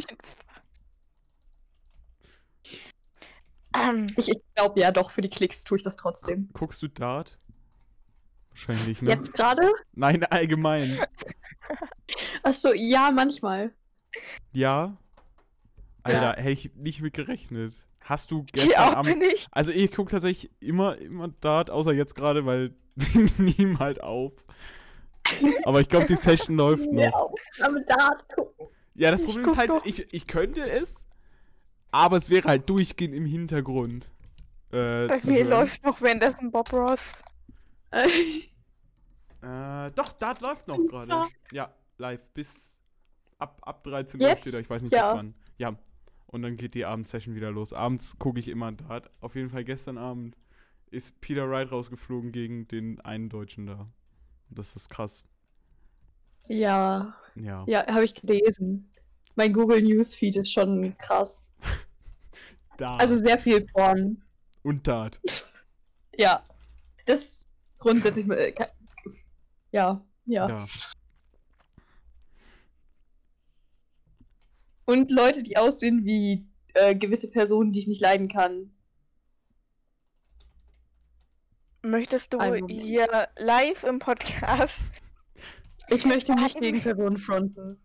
Ähm, 3.75 4.07
Ich, 4.17 4.29
ich 4.29 4.41
glaube 4.55 4.79
ja 4.79 4.91
doch, 4.91 5.11
für 5.11 5.21
die 5.21 5.29
Klicks 5.29 5.63
tue 5.63 5.77
ich 5.77 5.83
das 5.83 5.97
trotzdem. 5.97 6.49
Guckst 6.53 6.81
du 6.81 6.87
Dart? 6.87 7.37
Wahrscheinlich, 8.49 9.01
ne? 9.03 9.11
Jetzt 9.11 9.33
gerade? 9.33 9.71
Nein, 9.93 10.23
allgemein. 10.23 10.97
Achso, 12.43 12.73
ja, 12.73 13.11
manchmal. 13.11 13.71
Ja. 14.51 14.97
Alter, 16.01 16.21
Ja. 16.21 16.35
hätte 16.37 16.49
ich 16.49 16.73
nicht 16.75 17.01
mit 17.01 17.13
gerechnet. 17.13 17.75
Hast 18.09 18.31
du 18.31 18.43
ich 18.47 18.51
gestern 18.53 18.83
auch 18.89 18.95
Abend. 18.97 19.17
nicht. 19.19 19.47
Also 19.51 19.71
ich 19.71 19.91
gucke 19.93 20.11
tatsächlich 20.11 20.49
immer, 20.61 20.97
immer 20.97 21.27
Dart, 21.41 21.69
außer 21.69 21.91
jetzt 21.91 22.15
gerade, 22.15 22.45
weil 22.45 22.73
wir 22.95 23.27
nehmen 23.37 23.79
halt 23.79 24.01
auf. 24.01 24.31
Aber 25.65 25.81
ich 25.81 25.89
glaube, 25.89 26.05
die 26.05 26.15
Session 26.15 26.55
läuft 26.57 26.85
Ja, 26.91 27.09
noch. 27.09 27.33
aber 27.61 27.79
Dart 27.81 28.25
gucken. 28.33 28.67
Ja, 28.95 29.11
das 29.11 29.21
Ich 29.21 29.27
Problem 29.27 29.47
ist 29.49 29.57
halt, 29.57 29.69
doch. 29.69 29.85
ich, 29.85 30.13
ich 30.13 30.25
könnte 30.25 30.67
es, 30.69 31.05
aber 31.91 32.17
es 32.17 32.29
wäre 32.29 32.47
halt 32.47 32.69
durchgehend 32.69 33.13
im 33.13 33.25
Hintergrund. 33.25 34.09
Äh, 34.71 35.07
Bei 35.07 35.19
mir 35.23 35.39
hören. 35.39 35.49
läuft 35.49 35.83
noch 35.83 36.01
währenddessen 36.01 36.51
Bob 36.51 36.71
Ross. 36.73 37.11
Äh, 39.41 39.91
doch, 39.91 40.13
Dart 40.13 40.41
läuft 40.41 40.67
noch 40.67 40.77
gerade. 40.87 41.21
Ja, 41.51 41.71
live. 41.97 42.21
Bis 42.33 42.77
ab, 43.37 43.59
ab 43.61 43.83
13 43.83 44.19
Uhr 44.21 44.35
steht 44.37 44.53
da. 44.55 44.59
Ich 44.59 44.69
weiß 44.69 44.81
nicht 44.81 44.91
Ja. 44.91 45.11
bis 45.11 45.17
wann. 45.19 45.33
Ja. 45.57 45.75
Und 46.27 46.41
dann 46.41 46.57
geht 46.57 46.73
die 46.73 46.85
Abendsession 46.85 47.35
wieder 47.35 47.51
los. 47.51 47.73
Abends 47.73 48.17
gucke 48.19 48.39
ich 48.39 48.47
immer 48.49 48.71
Dart. 48.71 49.09
Auf 49.21 49.35
jeden 49.35 49.49
Fall 49.49 49.63
gestern 49.63 49.97
Abend 49.97 50.35
ist 50.91 51.19
Peter 51.21 51.49
Wright 51.49 51.71
rausgeflogen 51.71 52.31
gegen 52.31 52.67
den 52.67 52.99
einen 53.01 53.29
Deutschen 53.29 53.65
da. 53.65 53.87
Das 54.49 54.75
ist 54.75 54.89
krass. 54.89 55.23
Ja, 56.47 57.13
Ja. 57.35 57.63
ja, 57.67 57.85
habe 57.87 58.05
ich 58.05 58.13
gelesen. 58.15 58.89
Mein 59.35 59.53
Google 59.53 59.81
Newsfeed 59.81 60.35
ist 60.37 60.51
schon 60.51 60.95
krass. 60.97 61.53
Da. 62.77 62.95
Also 62.97 63.17
sehr 63.17 63.39
viel 63.39 63.65
Porn. 63.65 64.21
und 64.63 64.85
Dart. 64.87 65.19
Ja. 66.19 66.43
Das 67.05 67.43
grundsätzlich. 67.79 68.27
äh, 68.29 68.53
Ja, 69.71 70.03
ja. 70.25 70.49
Ja. 70.49 70.65
Und 74.87 75.11
Leute, 75.11 75.43
die 75.43 75.57
aussehen 75.57 76.05
wie 76.05 76.47
äh, 76.73 76.95
gewisse 76.95 77.29
Personen, 77.29 77.73
die 77.73 77.79
ich 77.81 77.87
nicht 77.87 78.01
leiden 78.01 78.29
kann. 78.29 78.71
Möchtest 81.81 82.33
du 82.33 82.41
hier 82.67 83.07
live 83.37 83.83
im 83.83 83.99
Podcast? 83.99 84.79
Ich 85.89 86.05
möchte 86.05 86.35
nicht 86.35 86.59
gegen 86.59 86.81
Personen 86.81 87.17
fronten. 87.17 87.81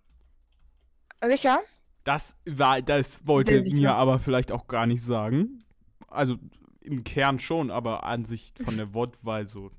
Sicher? 1.25 1.61
Das 2.05 2.37
war, 2.47 2.81
das 2.83 3.27
wollte 3.27 3.62
mir 3.62 3.95
aber 3.95 4.21
vielleicht 4.21 4.53
auch 4.53 4.69
gar 4.69 4.87
nicht 4.87 5.03
sagen. 5.03 5.65
Also 6.07 6.37
im 6.81 7.03
Kern 7.03 7.41
schon, 7.41 7.71
aber 7.71 8.05
an 8.05 8.25
sich 8.25 8.53
von 8.65 8.77
der 8.77 8.95
Wortwahl 8.95 9.47
so. 9.47 9.71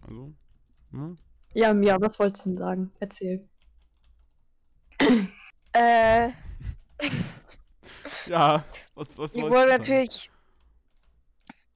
Also. 0.00 0.34
Ne? 0.90 1.16
Ja, 1.52 1.74
Mia, 1.74 2.00
was 2.00 2.18
wolltest 2.18 2.46
du 2.46 2.50
denn 2.50 2.58
sagen? 2.58 2.92
Erzähl. 2.98 3.48
Äh, 5.74 6.30
Ja, 8.26 8.64
was, 8.94 9.16
was 9.18 9.34
ich 9.34 9.42
du 9.42 9.48
sagen? 9.50 9.68
natürlich. 9.68 10.30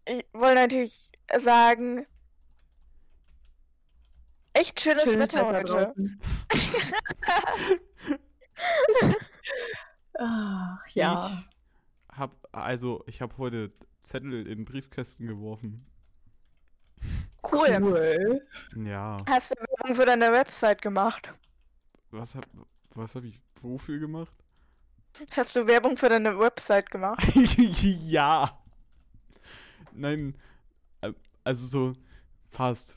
Ich 0.06 0.24
wollte 0.32 0.54
natürlich 0.54 1.10
sagen. 1.38 2.06
Echt 4.54 4.80
schönes, 4.80 5.02
Schönes 5.04 5.32
Wetter, 5.32 5.52
Wetter 5.52 5.94
heute. 5.94 6.18
Ach, 10.18 10.88
ja. 10.90 11.44
Hab, 12.12 12.32
also, 12.52 13.04
ich 13.06 13.20
habe 13.20 13.36
heute 13.38 13.72
Zettel 14.00 14.46
in 14.46 14.64
Briefkästen 14.64 15.26
geworfen. 15.26 15.86
Cool. 17.52 17.68
Cool. 17.80 18.46
Ja. 18.76 19.16
Hast 19.28 19.52
du 19.52 19.54
Werbung 19.56 19.94
für 19.94 20.06
deine 20.06 20.32
Website 20.32 20.82
gemacht? 20.82 21.32
Was 22.10 22.34
hab, 22.34 22.46
was 22.94 23.14
hab 23.14 23.22
ich 23.24 23.40
wofür 23.62 23.98
gemacht? 23.98 24.32
Hast 25.34 25.56
du 25.56 25.66
Werbung 25.66 25.96
für 25.96 26.08
deine 26.08 26.38
Website 26.38 26.90
gemacht? 26.90 27.22
ja. 27.34 28.58
Nein. 29.92 30.34
Also 31.44 31.66
so 31.66 31.96
fast. 32.50 32.96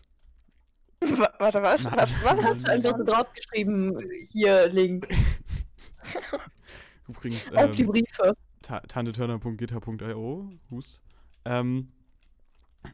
Wa- 1.00 1.34
Warte, 1.40 1.62
was? 1.64 1.84
Nein. 1.84 1.94
Was, 1.96 2.14
was 2.24 2.42
hast 2.44 2.68
du 2.68 2.72
einfach 2.72 2.98
so 2.98 3.04
draufgeschrieben, 3.04 3.98
hier 4.32 4.68
Link 4.68 5.08
Übrigens, 7.08 7.52
auf 7.54 7.72
die 7.76 7.84
ähm, 7.84 7.90
Briefe. 7.90 8.36
ta 8.62 8.80
tanteturner.gitter.io. 8.82 10.52
Hust. 10.70 11.02
Ähm. 11.46 11.92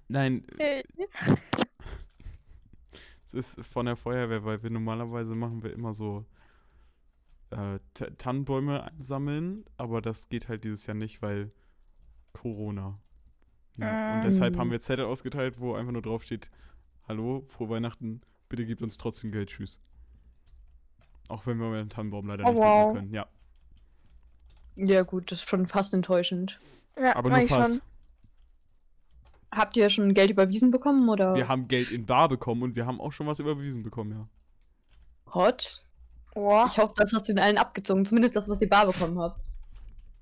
Nein, 0.10 0.46
Äh, 0.58 0.84
es 3.26 3.34
ist 3.34 3.60
von 3.66 3.86
der 3.86 3.96
Feuerwehr, 3.96 4.44
weil 4.44 4.62
wir 4.64 4.70
normalerweise 4.70 5.34
machen 5.36 5.64
wir 5.64 5.74
immer 5.74 5.94
so 5.94 6.26
äh, 7.52 7.80
Ta- 7.94 8.10
Tannenbäume 8.18 8.84
einsammeln, 8.84 9.66
aber 9.78 10.02
das 10.02 10.30
geht 10.30 10.48
halt 10.50 10.64
dieses 10.64 10.86
Jahr 10.86 10.96
nicht, 10.96 11.22
weil 11.22 11.52
Corona. 12.34 13.00
Ja, 13.78 14.16
und 14.18 14.24
deshalb 14.26 14.54
Ähm. 14.56 14.60
haben 14.60 14.72
wir 14.72 14.80
Zettel 14.80 15.06
ausgeteilt, 15.06 15.60
wo 15.60 15.76
einfach 15.76 15.92
nur 15.92 16.02
drauf 16.02 16.24
steht, 16.24 16.50
hallo, 17.08 17.44
frohe 17.48 17.70
Weihnachten, 17.70 18.22
bitte 18.50 18.66
gebt 18.66 18.82
uns 18.82 18.98
trotzdem 18.98 19.32
Geld, 19.32 19.50
tschüss. 19.50 19.80
Auch 21.30 21.46
wenn 21.46 21.58
wir 21.58 21.72
den 21.74 21.90
Tannenbaum 21.90 22.28
leider 22.28 22.46
Oh, 22.46 22.50
nicht 22.52 22.58
wow. 22.60 22.94
können, 22.94 23.14
ja. 23.14 23.28
Ja, 24.76 25.04
gut, 25.04 25.32
das 25.32 25.40
ist 25.40 25.50
schon 25.50 25.66
fast 25.68 25.94
enttäuschend. 25.94 26.60
Ja, 27.00 27.16
Aber 27.16 27.30
nur 27.30 27.48
fast. 27.48 27.72
schon. 27.74 27.82
Habt 29.52 29.78
ihr 29.78 29.90
schon 29.90 30.14
Geld 30.14 30.30
überwiesen 30.32 30.72
bekommen 30.72 31.08
oder? 31.10 31.34
Wir 31.36 31.48
haben 31.48 31.68
Geld 31.68 31.92
in 31.92 32.06
Bar 32.06 32.30
bekommen 32.30 32.64
und 32.64 32.76
wir 32.76 32.86
haben 32.86 33.00
auch 33.00 33.12
schon 33.12 33.28
was 33.28 33.40
überwiesen 33.40 33.82
bekommen, 33.84 34.12
ja. 34.12 35.34
Hot. 35.34 35.84
Oh, 36.40 36.64
Ich 36.68 36.78
hoffe, 36.78 36.94
das 36.96 37.12
hast 37.14 37.28
du 37.28 37.32
in 37.34 37.40
allen 37.40 37.58
abgezogen. 37.58 38.06
Zumindest 38.06 38.36
das, 38.36 38.48
was 38.48 38.62
ihr 38.62 38.70
bar 38.70 38.86
bekommen 38.86 39.20
habt. 39.20 39.42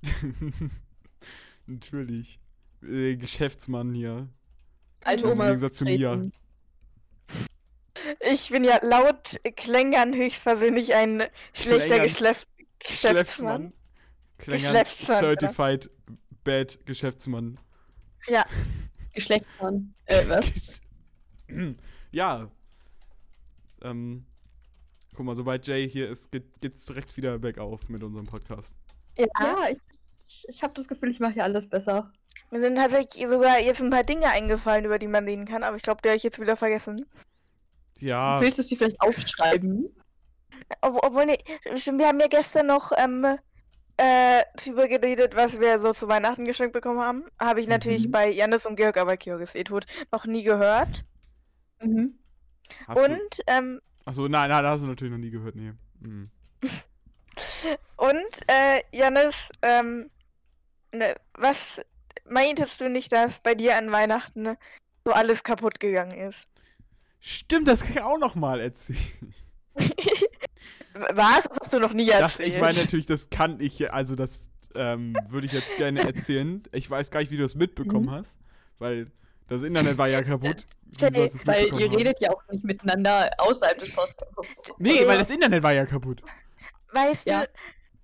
Natürlich. 1.66 2.40
Äh, 2.82 3.18
Geschäftsmann 3.18 3.94
hier. 3.94 4.30
Alte 5.04 5.26
Im 5.26 5.32
Oma. 5.32 5.48
Gegensatz 5.48 5.76
zu 5.76 5.84
mir. 5.84 6.32
ich 8.22 8.50
bin 8.50 8.64
ja 8.64 8.80
laut 8.82 9.42
Klängern 9.58 10.14
höchstpersönlich 10.14 10.96
ein 10.96 11.24
schlechter 11.54 12.00
Klängern. 12.00 12.08
Geschäft 12.08 12.48
Geschäftsmann. 12.80 13.74
Klängern, 14.38 14.72
Geschäftsmann? 14.72 15.20
Certified 15.20 15.90
Bad 16.46 16.86
Geschäftsmann. 16.86 17.60
Geschlechtsmann. 19.14 19.94
Äh, 20.06 20.30
was? 20.30 20.82
ja. 22.12 22.50
Ähm, 23.82 24.26
guck 25.16 25.26
mal, 25.26 25.36
sobald 25.36 25.66
Jay 25.68 25.90
hier 25.90 26.10
ist, 26.10 26.32
geht, 26.32 26.62
geht's 26.62 26.86
direkt 26.86 27.16
wieder 27.18 27.38
bergauf 27.40 27.88
mit 27.90 28.04
unserem 28.04 28.26
Podcast. 28.26 28.74
Ja, 29.18 29.26
Ja, 29.40 29.58
ich, 29.72 29.80
ich, 30.28 30.46
ich 30.50 30.64
habe 30.64 30.74
das 30.74 30.88
Gefühl, 30.88 31.10
ich 31.12 31.20
mache 31.20 31.34
hier 31.34 31.44
alles 31.44 31.70
besser. 31.70 32.12
mir 32.52 32.60
sind 32.60 32.76
tatsächlich 32.76 33.28
sogar 33.28 33.60
jetzt 33.60 33.82
ein 33.82 33.90
paar 33.90 34.04
Dinge 34.04 34.28
eingefallen, 34.30 34.86
über 34.86 35.00
die 35.00 35.08
man 35.08 35.26
reden 35.26 35.46
kann, 35.46 35.64
aber 35.64 35.78
ich 35.78 35.84
glaube, 35.84 36.02
die 36.04 36.10
habe 36.10 36.18
ich 36.18 36.24
jetzt 36.24 36.40
wieder 36.40 36.58
vergessen. 36.58 37.06
Ja, 38.00 38.40
Willst 38.42 38.58
du 38.58 38.62
es 38.62 38.68
dir 38.68 38.78
vielleicht 38.78 39.02
aufschreiben? 39.02 39.90
Ob, 40.82 41.04
obwohl, 41.06 41.26
nee, 41.26 41.40
wir 41.66 42.08
haben 42.08 42.20
ja 42.20 42.28
gestern 42.28 42.68
noch 42.68 42.92
ähm, 42.98 43.26
äh, 43.98 44.42
drüber 44.58 44.88
geredet, 44.88 45.36
was 45.36 45.60
wir 45.60 45.80
so 45.80 45.94
zu 45.94 46.08
Weihnachten 46.08 46.46
geschenkt 46.46 46.74
bekommen 46.74 47.00
haben. 47.00 47.26
Habe 47.40 47.62
ich 47.62 47.68
natürlich 47.68 48.08
Mhm. 48.08 48.12
bei 48.12 48.30
Janis 48.30 48.66
und 48.66 48.76
Georg, 48.76 48.98
aber 48.98 49.18
Georg 49.18 49.42
ist 49.42 49.56
eh 49.56 49.64
tot, 49.64 49.86
noch 50.12 50.26
nie 50.26 50.44
gehört. 50.44 51.06
Mhm. 51.82 52.18
hast 52.88 52.98
du, 52.98 53.04
Und, 53.04 53.42
ähm, 53.48 53.82
achso, 54.06 54.28
nein, 54.28 54.50
nein, 54.50 54.64
da 54.64 54.72
hast 54.72 54.82
du 54.84 54.88
natürlich 54.88 55.12
noch 55.12 55.20
nie 55.20 55.32
gehört, 55.32 55.56
nee. 55.56 55.74
Mhm. 56.00 56.30
und, 57.98 58.42
äh, 58.48 58.82
Janis, 58.92 59.52
ähm, 59.62 60.10
ne, 60.94 61.16
was 61.34 61.82
meintest 62.30 62.82
du 62.82 62.90
nicht, 62.90 63.12
dass 63.12 63.42
bei 63.42 63.56
dir 63.56 63.76
an 63.78 63.92
Weihnachten 63.92 64.56
so 65.04 65.14
alles 65.14 65.44
kaputt 65.44 65.80
gegangen 65.80 66.18
ist? 66.18 66.48
Stimmt, 67.20 67.68
das 67.68 67.82
kann 67.84 67.92
ich 67.94 68.02
auch 68.02 68.18
noch 68.20 68.36
mal 68.36 68.60
erzählen. 68.60 69.34
Was? 71.14 71.44
Das 71.44 71.58
hast 71.62 71.74
du 71.74 71.80
noch 71.80 71.94
nie 71.94 72.08
Das, 72.08 72.40
erzählt. 72.40 72.54
ich 72.54 72.60
meine 72.62 72.78
natürlich, 72.80 73.06
das 73.06 73.30
kann 73.30 73.60
ich, 73.60 73.92
also 73.92 74.16
das 74.16 74.50
ähm, 74.76 75.14
würde 75.28 75.46
ich 75.48 75.54
jetzt 75.54 75.76
gerne 75.78 76.02
erzählen. 76.02 76.64
Ich 76.72 76.90
weiß 76.90 77.12
gar 77.12 77.20
nicht, 77.20 77.32
wie 77.32 77.38
du 77.38 77.44
das 77.44 77.56
mitbekommen 77.56 78.06
Mhm. 78.06 78.12
hast, 78.12 78.38
weil 78.80 79.12
das 79.48 79.62
Internet 79.64 79.98
war 79.98 80.08
ja 80.08 80.22
kaputt. 80.22 80.66
Jay, 80.98 81.30
Weil 81.46 81.66
ihr 81.66 81.72
haben? 81.88 81.96
redet 81.96 82.20
ja 82.22 82.32
auch 82.32 82.42
nicht 82.50 82.64
miteinander 82.64 83.30
außerhalb 83.38 83.78
des 83.78 83.94
Podcasts. 83.94 84.74
Nee, 84.78 85.06
weil 85.06 85.18
das 85.18 85.30
Internet 85.30 85.62
war 85.64 85.74
ja 85.74 85.86
kaputt. 85.86 86.22
Weißt 86.94 87.28
Ja. 87.28 87.42
du, 87.42 87.48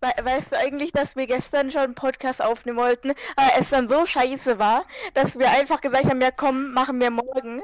we 0.02 0.26
weißt 0.26 0.52
du 0.54 0.58
eigentlich, 0.58 0.92
dass 0.92 1.16
wir 1.16 1.28
gestern 1.28 1.72
schon 1.72 1.82
einen 1.82 1.96
Podcast 1.96 2.42
aufnehmen 2.42 2.78
wollten, 2.78 3.12
aber 3.36 3.52
es 3.60 3.70
dann 3.70 3.88
so 3.88 4.06
scheiße 4.06 4.60
war, 4.60 4.84
dass 5.14 5.38
wir 5.40 5.50
einfach 5.52 5.80
gesagt 5.80 6.06
haben, 6.10 6.20
ja 6.22 6.32
komm, 6.32 6.74
machen 6.74 7.00
wir 7.00 7.12
morgen. 7.12 7.62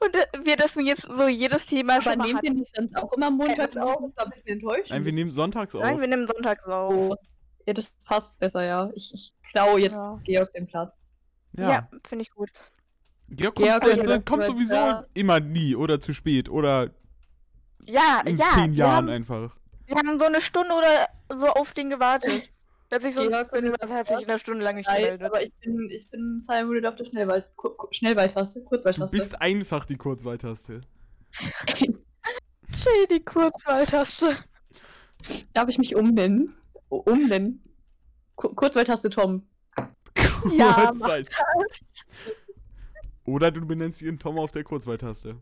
Und 0.00 0.16
äh, 0.16 0.26
wir 0.42 0.56
deswegen 0.56 0.88
jetzt 0.88 1.02
so 1.02 1.28
jedes 1.28 1.66
Thema 1.66 1.94
Aber 1.94 2.02
schon 2.02 2.18
nehmt 2.18 2.42
ihr 2.42 2.50
hatten. 2.50 2.58
nicht 2.58 2.74
sonst 2.74 2.96
auch 2.96 3.12
immer 3.12 3.30
montags 3.30 3.76
Äh, 3.76 3.80
auf? 3.80 3.96
Das 4.02 4.16
war 4.16 4.24
ein 4.24 4.30
bisschen 4.30 4.48
enttäuschend. 4.48 4.90
Nein, 4.90 5.04
wir 5.04 5.12
nehmen 5.12 5.30
sonntags 5.30 5.74
auf. 5.76 5.82
Nein, 5.82 6.00
wir 6.00 6.08
nehmen 6.08 6.26
sonntags 6.26 6.64
auf. 6.64 6.92
Oh. 6.94 7.16
Ja, 7.66 7.72
das 7.72 7.94
passt 8.04 8.36
besser, 8.40 8.64
ja. 8.64 8.90
Ich, 8.96 9.14
ich 9.14 9.32
klaue 9.52 9.78
jetzt 9.80 9.94
Ja. 9.94 10.14
Georg 10.24 10.52
den 10.52 10.66
Platz. 10.66 11.11
Ja, 11.56 11.88
finde 12.06 12.22
ich 12.22 12.30
gut. 12.30 12.50
Georg 13.28 13.54
kommt, 13.54 13.66
wenn 14.06 14.24
kommt, 14.24 14.44
sowieso 14.44 14.74
hörst. 14.74 15.10
immer 15.16 15.40
nie 15.40 15.74
oder 15.74 16.00
zu 16.00 16.12
spät 16.12 16.48
oder 16.48 16.90
Ja, 17.86 18.22
in 18.26 18.36
ja. 18.36 18.46
zehn 18.54 18.72
Jahren 18.74 18.94
haben, 19.06 19.08
einfach. 19.08 19.56
wir 19.86 19.96
haben 19.96 20.18
so 20.18 20.24
eine 20.26 20.40
Stunde 20.40 20.72
oder 20.74 21.08
so 21.38 21.46
auf 21.48 21.72
den 21.72 21.90
gewartet. 21.90 22.50
Dass 22.90 23.04
ich 23.04 23.14
so, 23.14 23.26
Georg, 23.26 23.50
du 23.52 23.72
das 23.72 23.90
hat 23.90 24.06
sich 24.08 24.18
in 24.20 24.28
einer 24.28 24.38
Stunde 24.38 24.62
lang 24.64 24.76
nicht 24.76 24.86
gemeldet. 24.86 25.22
aber 25.22 25.42
ich 25.42 25.52
bin, 25.60 25.88
ich 25.90 26.10
bin 26.10 26.38
Simon 26.40 26.84
auf 26.84 26.94
der 26.96 27.06
Schnellwahl 27.06 27.46
Schnellwahltaste, 27.90 28.62
Du 28.70 29.10
bist 29.10 29.40
einfach 29.40 29.86
die 29.86 29.96
Kurzwahltaste. 29.96 30.82
Jay, 31.78 33.06
die 33.10 33.20
Kurzwahltaste. 33.24 34.36
Darf 35.54 35.68
ich 35.70 35.78
mich 35.78 35.96
Umnennen? 35.96 36.54
Ku- 38.36 38.54
Kurzwahltaste 38.54 39.08
Tom. 39.08 39.46
Ja, 40.56 40.86
Kurzwahl. 40.86 41.24
Oder 43.24 43.50
du 43.50 43.64
benennst 43.66 44.02
ihn 44.02 44.18
Tom 44.18 44.38
auf 44.38 44.52
der 44.52 44.64
Kurzwahltaste. 44.64 45.36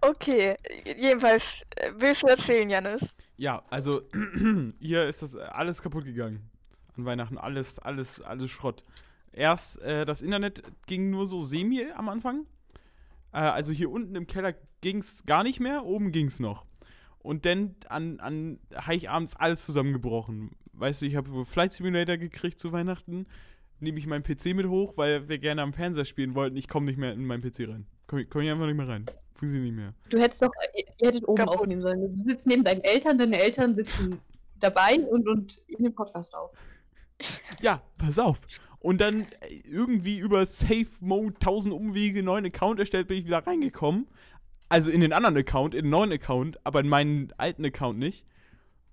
Okay, 0.00 0.56
jedenfalls, 0.84 1.62
äh, 1.76 1.92
willst 1.96 2.22
du 2.22 2.26
erzählen, 2.26 2.68
Janis? 2.68 3.14
Ja, 3.36 3.62
also 3.70 4.02
hier 4.78 5.06
ist 5.06 5.22
das 5.22 5.36
alles 5.36 5.80
kaputt 5.80 6.04
gegangen. 6.04 6.50
An 6.96 7.04
Weihnachten 7.04 7.38
alles, 7.38 7.78
alles, 7.78 8.20
alles 8.20 8.50
Schrott. 8.50 8.84
Erst 9.32 9.80
äh, 9.82 10.04
das 10.04 10.22
Internet 10.22 10.62
ging 10.86 11.10
nur 11.10 11.26
so 11.26 11.40
semi 11.40 11.86
am 11.94 12.08
Anfang. 12.08 12.46
Äh, 13.32 13.38
also 13.38 13.72
hier 13.72 13.90
unten 13.90 14.14
im 14.14 14.26
Keller 14.26 14.54
ging 14.80 14.98
es 14.98 15.24
gar 15.24 15.42
nicht 15.42 15.58
mehr, 15.58 15.84
oben 15.84 16.12
ging 16.12 16.26
es 16.26 16.38
noch. 16.38 16.64
Und 17.18 17.46
dann 17.46 17.74
an, 17.88 18.20
an 18.20 18.60
Heiligabends 18.74 19.34
alles 19.34 19.64
zusammengebrochen. 19.64 20.50
Weißt 20.76 21.02
du, 21.02 21.06
ich 21.06 21.16
habe 21.16 21.44
Flight 21.44 21.72
Simulator 21.72 22.16
gekriegt 22.16 22.58
zu 22.58 22.72
Weihnachten. 22.72 23.26
Nehme 23.80 23.98
ich 23.98 24.06
meinen 24.06 24.22
PC 24.22 24.54
mit 24.54 24.66
hoch, 24.66 24.94
weil 24.96 25.28
wir 25.28 25.38
gerne 25.38 25.62
am 25.62 25.72
Fernseher 25.72 26.04
spielen 26.04 26.34
wollten. 26.34 26.56
Ich 26.56 26.68
komme 26.68 26.86
nicht 26.86 26.98
mehr 26.98 27.12
in 27.12 27.26
meinen 27.26 27.42
PC 27.42 27.68
rein. 27.68 27.86
Komme 28.06 28.24
komm 28.26 28.42
ich 28.42 28.50
einfach 28.50 28.66
nicht 28.66 28.76
mehr 28.76 28.88
rein. 28.88 29.04
Funktioniert 29.34 29.64
nicht 29.64 29.76
mehr. 29.76 29.94
Du 30.10 30.18
hättest 30.18 30.42
doch, 30.42 30.52
ihr, 30.74 31.06
hättet 31.06 31.26
oben 31.26 31.36
Kaputt. 31.36 31.60
aufnehmen 31.60 31.82
sollen. 31.82 32.00
Du 32.00 32.10
sitzt 32.28 32.46
neben 32.46 32.64
deinen 32.64 32.82
Eltern, 32.82 33.18
deine 33.18 33.38
Eltern 33.38 33.74
sitzen 33.74 34.20
dabei 34.60 35.00
und, 35.00 35.28
und 35.28 35.58
in 35.66 35.84
dem 35.84 35.94
Podcast 35.94 36.34
auf. 36.34 36.50
Ja, 37.60 37.82
pass 37.98 38.18
auf. 38.18 38.40
Und 38.78 39.00
dann 39.00 39.22
äh, 39.22 39.60
irgendwie 39.64 40.18
über 40.18 40.44
Safe 40.46 40.86
Mode 41.00 41.34
1000 41.36 41.74
Umwege 41.74 42.22
neuen 42.22 42.46
Account 42.46 42.78
erstellt, 42.78 43.08
bin 43.08 43.18
ich 43.18 43.24
wieder 43.24 43.46
reingekommen. 43.46 44.06
Also 44.68 44.90
in 44.90 45.00
den 45.00 45.12
anderen 45.12 45.36
Account, 45.36 45.74
in 45.74 45.84
den 45.84 45.90
neuen 45.90 46.12
Account, 46.12 46.58
aber 46.64 46.80
in 46.80 46.88
meinen 46.88 47.32
alten 47.36 47.64
Account 47.64 47.98
nicht. 47.98 48.24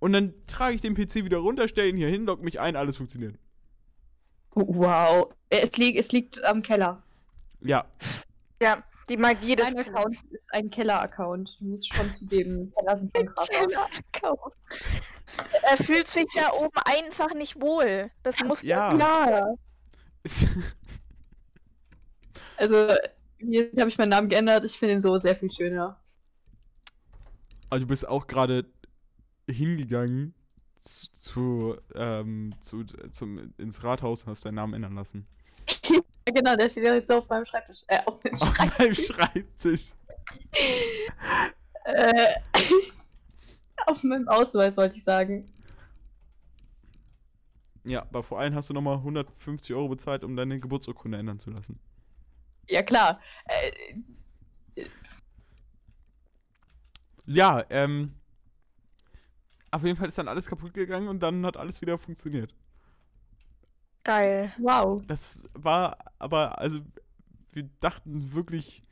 Und 0.02 0.14
dann 0.14 0.34
trage 0.48 0.74
ich 0.74 0.82
den 0.82 0.96
PC 0.96 1.24
wieder 1.26 1.38
runter, 1.38 1.68
stelle 1.68 1.88
ihn 1.88 1.96
hier 1.96 2.10
hin, 2.10 2.26
logge 2.26 2.44
mich 2.44 2.60
ein, 2.60 2.76
alles 2.76 2.98
funktioniert. 2.98 3.36
Wow. 4.56 5.32
Es 5.50 5.78
liegt, 5.78 6.00
es 6.00 6.12
liegt 6.12 6.44
am 6.44 6.64
Keller. 6.64 7.04
Ja, 7.62 7.86
Ja, 8.60 8.84
die 9.10 9.18
Magie 9.18 9.56
des 9.56 9.68
Dein 9.68 9.78
Account 9.78 10.16
ist 10.32 10.54
ein 10.54 10.72
Keller-Account. 10.72 11.58
Du 11.60 11.66
musst 11.66 11.94
schon 11.94 12.12
zugeben, 12.12 12.74
Keller 12.76 12.96
sind 12.96 13.16
schon 13.16 13.28
krasser. 13.28 13.68
Keller-Account. 13.68 14.54
Er 15.62 15.78
fühlt 15.78 16.08
sich 16.08 16.26
da 16.36 16.52
oben 16.54 16.78
einfach 16.84 17.36
nicht 17.36 17.62
wohl. 17.62 18.10
Das 18.24 18.44
muss 18.44 18.64
Ja. 18.64 18.92
Ja. 18.96 19.54
Also, 22.58 22.94
hier 23.40 23.72
habe 23.80 23.90
ich 23.90 23.98
meinen 23.98 24.10
Namen 24.10 24.30
geändert. 24.30 24.64
Ich 24.64 24.78
finde 24.78 24.94
ihn 24.94 25.00
so 25.00 25.18
sehr 25.18 25.36
viel 25.36 25.50
schöner. 25.50 26.00
also 27.72 27.86
du 27.86 27.88
bist 27.88 28.08
auch 28.08 28.28
gerade 28.28 28.66
hingegangen 29.52 30.34
zu, 30.82 31.12
zu, 31.12 31.78
ähm, 31.96 32.54
zu, 32.62 32.84
zum, 33.12 33.54
ins 33.58 33.84
Rathaus 33.84 34.24
und 34.24 34.30
hast 34.32 34.46
deinen 34.46 34.56
Namen 34.56 34.74
ändern 34.74 34.96
lassen. 34.96 35.28
Ja, 36.28 36.34
genau, 36.36 36.56
der 36.56 36.70
steht 36.70 36.84
ja 36.84 36.94
jetzt 36.94 37.08
so 37.08 37.16
auf 37.16 37.28
meinem 37.30 37.46
Schreibtisch. 37.46 37.80
Äh, 37.88 38.00
auf 38.06 38.22
dem 38.22 38.34
Auf 38.40 38.56
Schreibtisch. 38.56 38.78
meinem 38.78 38.94
Schreibtisch. 38.94 39.88
Äh, 41.86 42.34
auf 43.88 44.04
meinem 44.04 44.28
Ausweis, 44.28 44.78
wollte 44.78 44.98
ich 44.98 45.04
sagen. 45.04 45.52
Ja, 47.84 48.04
aber 48.04 48.22
vor 48.22 48.40
allem 48.40 48.54
hast 48.54 48.70
du 48.70 48.74
nochmal 48.74 48.98
150 48.98 49.76
Euro 49.76 49.90
bezahlt, 49.90 50.24
um 50.24 50.36
deine 50.36 50.60
Geburtsurkunde 50.60 51.18
ändern 51.18 51.40
zu 51.40 51.50
lassen. 51.50 51.80
Ja, 52.70 52.84
klar. 52.84 53.20
Äh, 53.46 53.72
Ja, 57.26 57.64
ähm. 57.70 58.14
Auf 59.72 59.84
jeden 59.84 59.96
Fall 59.96 60.10
ist 60.10 60.18
dann 60.18 60.28
alles 60.28 60.48
kaputt 60.48 60.74
gegangen 60.74 61.08
und 61.08 61.22
dann 61.22 61.46
hat 61.46 61.56
alles 61.56 61.82
wieder 61.82 61.98
funktioniert. 61.98 62.54
geil. 64.04 64.52
wow. 64.58 65.02
Das 65.08 65.48
war 65.54 65.98
aber, 66.20 66.60
also, 66.60 66.82
wir 67.54 67.70
dachten 67.80 68.34
wirklich, 68.34 68.84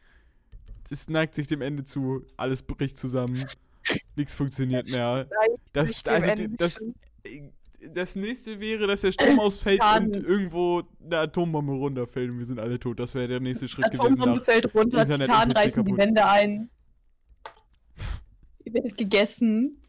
es 0.90 1.10
neigt 1.10 1.36
sich 1.36 1.48
dem 1.48 1.62
Ende 1.62 1.84
zu, 1.84 2.26
alles 2.38 2.64
bricht 2.64 2.98
zusammen, 2.98 3.44
nichts 4.16 4.36
funktioniert 4.36 4.90
mehr. 4.90 5.28
Das, 5.74 6.06
also, 6.06 6.48
das, 6.58 6.84
das 7.94 8.16
nächste 8.16 8.60
wäre, 8.60 8.88
dass 8.88 9.02
der 9.02 9.12
Strom 9.12 9.40
ausfällt 9.40 9.82
Schaden. 9.82 10.16
und 10.16 10.26
irgendwo 10.26 10.84
eine 11.04 11.18
Atombombe 11.20 11.74
runterfällt 11.74 12.30
und 12.30 12.40
wir 12.40 12.46
sind 12.46 12.60
alle 12.60 12.80
tot. 12.80 13.00
Das 13.00 13.14
wäre 13.14 13.28
der 13.28 13.40
nächste 13.40 13.68
Schritt 13.68 13.92
gewesen. 13.92 14.14
Atombombe 14.14 14.44
fällt 14.44 14.74
runter, 14.74 15.02
Internet 15.02 15.30
Titan 15.30 15.52
reißen 15.52 15.86
die. 15.86 15.98
Wände 15.98 16.26
ein. 16.26 16.70
Ihr 18.66 18.74
werdet 18.74 18.98
gegessen. 18.98 19.80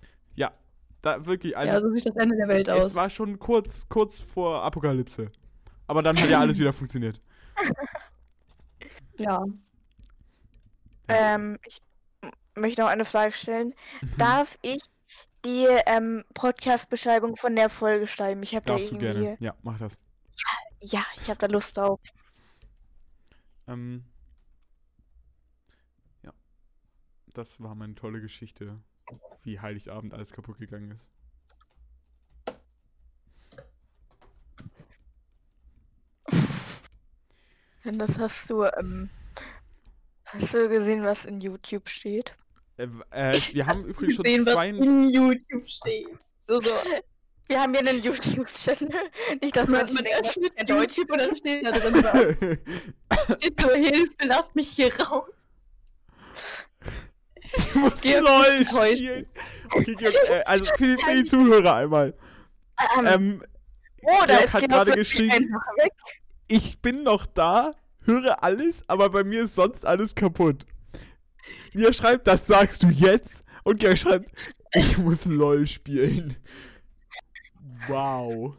Ja, 1.05 1.19
da 1.19 1.27
wirklich, 1.27 1.57
also, 1.57 1.73
ja, 1.73 1.81
so 1.81 1.91
sieht 1.91 2.07
das 2.07 2.17
Ende 2.17 2.37
der 2.37 2.49
Welt 2.49 2.69
es 2.69 2.75
aus. 2.75 2.95
war 2.95 3.11
schon 3.11 3.39
kurz, 3.39 3.89
kurz 3.89 4.21
vor 4.21 4.63
Apokalypse. 4.63 5.31
Aber 5.87 6.03
dann 6.03 6.21
hat 6.21 6.29
ja 6.31 6.41
alles 6.41 6.59
wieder 6.59 6.73
funktioniert. 6.73 7.21
Ja. 9.19 9.45
Ähm, 11.09 11.59
ich 11.67 11.79
möchte 12.55 12.83
noch 12.83 12.89
eine 12.89 13.05
Frage 13.05 13.33
stellen. 13.33 13.75
Mhm. 14.01 14.17
Darf 14.19 14.59
ich 14.63 14.83
die 15.45 15.67
ähm, 15.87 16.25
Podcast-Beschreibung 16.35 17.37
von 17.37 17.57
der 17.57 17.69
Folge 17.69 18.07
schreiben? 18.07 18.43
Ich 18.43 18.55
habe 18.55 18.67
da 18.67 18.75
Darfst 18.75 18.93
du 18.93 18.97
irgendwie. 18.97 19.23
gerne. 19.25 19.37
Ja, 19.41 19.55
mach 19.63 19.79
das. 19.79 19.99
Ja, 20.83 21.05
ich 21.21 21.29
habe 21.29 21.39
da 21.39 21.47
Lust 21.47 21.77
drauf. 21.77 22.01
Ähm, 23.67 24.05
ja. 26.23 26.33
Das 27.35 27.61
war 27.61 27.75
meine 27.75 27.95
tolle 27.95 28.21
Geschichte, 28.21 28.81
wie 29.45 29.61
Heiligabend 29.61 30.13
alles 30.15 30.33
kaputt 30.33 30.59
gegangen 30.59 30.93
ist. 30.93 31.11
Denn 37.85 37.99
das 37.99 38.19
hast 38.19 38.51
du, 38.51 38.65
ähm, 38.65 39.09
hast 40.27 40.53
du 40.53 40.69
gesehen, 40.69 41.03
was 41.03 41.25
in 41.25 41.41
YouTube 41.41 41.89
steht? 41.89 42.37
Äh, 42.77 42.85
äh, 43.11 43.35
wir 43.53 43.67
haben 43.67 43.79
Hast 43.79 43.87
du 43.87 43.91
übrigens 43.93 44.17
schon 44.17 44.23
gesehen, 44.25 44.45
zwei. 44.45 44.73
was 44.73 44.81
in 44.81 45.05
YouTube 45.05 45.69
steht. 45.69 46.23
So, 46.41 46.61
so. 46.61 46.71
Wir 47.47 47.61
haben 47.61 47.75
ja 47.75 47.81
einen 47.81 48.01
YouTube-Channel. 48.01 49.11
Nicht, 49.43 49.57
dass 49.57 49.69
Man, 49.69 49.93
man, 49.93 50.07
öffnet 50.07 50.53
ja 50.57 50.65
Deutsch. 50.65 50.99
YouTube 50.99 51.11
und 51.11 51.19
dann 51.21 51.35
steht 51.35 51.67
da 51.67 51.73
drin 51.73 51.95
was. 52.05 52.39
steht 53.39 53.61
so, 53.61 53.71
Hilfe, 53.71 54.15
lasst 54.23 54.55
mich 54.55 54.69
hier 54.69 54.95
raus. 55.01 55.29
Ich 57.57 57.75
muss 57.75 58.01
Georg 58.01 58.25
LOL 58.25 58.67
spielen. 58.97 59.27
Okay, 59.73 59.95
Georg, 59.95 60.15
äh, 60.29 60.43
also 60.45 60.65
für 60.77 60.97
die, 60.97 61.03
für 61.03 61.15
die 61.15 61.25
Zuhörer 61.25 61.75
einmal. 61.77 62.15
Ähm, 62.99 63.07
Ähm, 63.07 63.43
oh, 64.03 64.19
da 64.21 64.27
Georg 64.27 64.45
ist 64.45 64.55
hat 64.55 64.69
gerade 64.69 64.93
geschrieben- 64.93 65.55
ich 66.49 66.81
bin 66.81 67.03
noch 67.05 67.27
da, 67.27 67.71
höre 68.05 68.43
alles, 68.43 68.83
aber 68.89 69.11
bei 69.11 69.23
mir 69.25 69.43
ist 69.45 69.55
sonst 69.55 69.85
alles 69.87 70.15
kaputt. 70.15 70.67
Mir 71.75 71.93
schreibt, 71.93 72.27
das 72.27 72.47
sagst 72.47 72.83
du 72.83 72.89
jetzt. 72.89 73.45
Und 73.63 73.79
Georg 73.79 73.99
schreibt, 73.99 74.31
ich 74.75 74.99
muss 74.99 75.25
LOL 75.27 75.67
spielen. 75.67 76.37
Wow. 77.87 78.55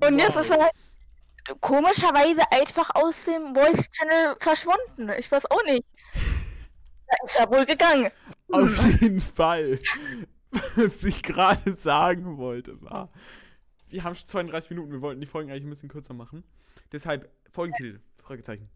Und 0.00 0.18
jetzt 0.18 0.36
Wow. 0.36 0.42
ist 0.42 0.50
er 0.50 0.62
halt 0.62 0.72
komischerweise 1.60 2.42
einfach 2.50 2.90
aus 2.94 3.24
dem 3.24 3.54
Voice-Channel 3.54 4.36
verschwunden. 4.38 5.10
Ich 5.18 5.30
weiß 5.30 5.50
auch 5.50 5.62
nicht. 5.64 5.84
Da 7.08 7.16
ist 7.24 7.36
er 7.36 7.50
wohl 7.50 7.64
gegangen. 7.64 8.10
Auf 8.50 9.00
jeden 9.00 9.20
Fall. 9.20 9.78
Was 10.76 11.02
ich 11.04 11.22
gerade 11.22 11.72
sagen 11.72 12.38
wollte, 12.38 12.80
war. 12.82 13.10
Wir 13.88 14.04
haben 14.04 14.14
schon 14.14 14.26
32 14.28 14.70
Minuten, 14.70 14.92
wir 14.92 15.00
wollten 15.00 15.20
die 15.20 15.26
Folgen 15.26 15.50
eigentlich 15.50 15.64
ein 15.64 15.70
bisschen 15.70 15.88
kürzer 15.88 16.14
machen. 16.14 16.44
Deshalb, 16.92 17.30
Folgentitel, 17.50 18.00
Fragezeichen. 18.18 18.70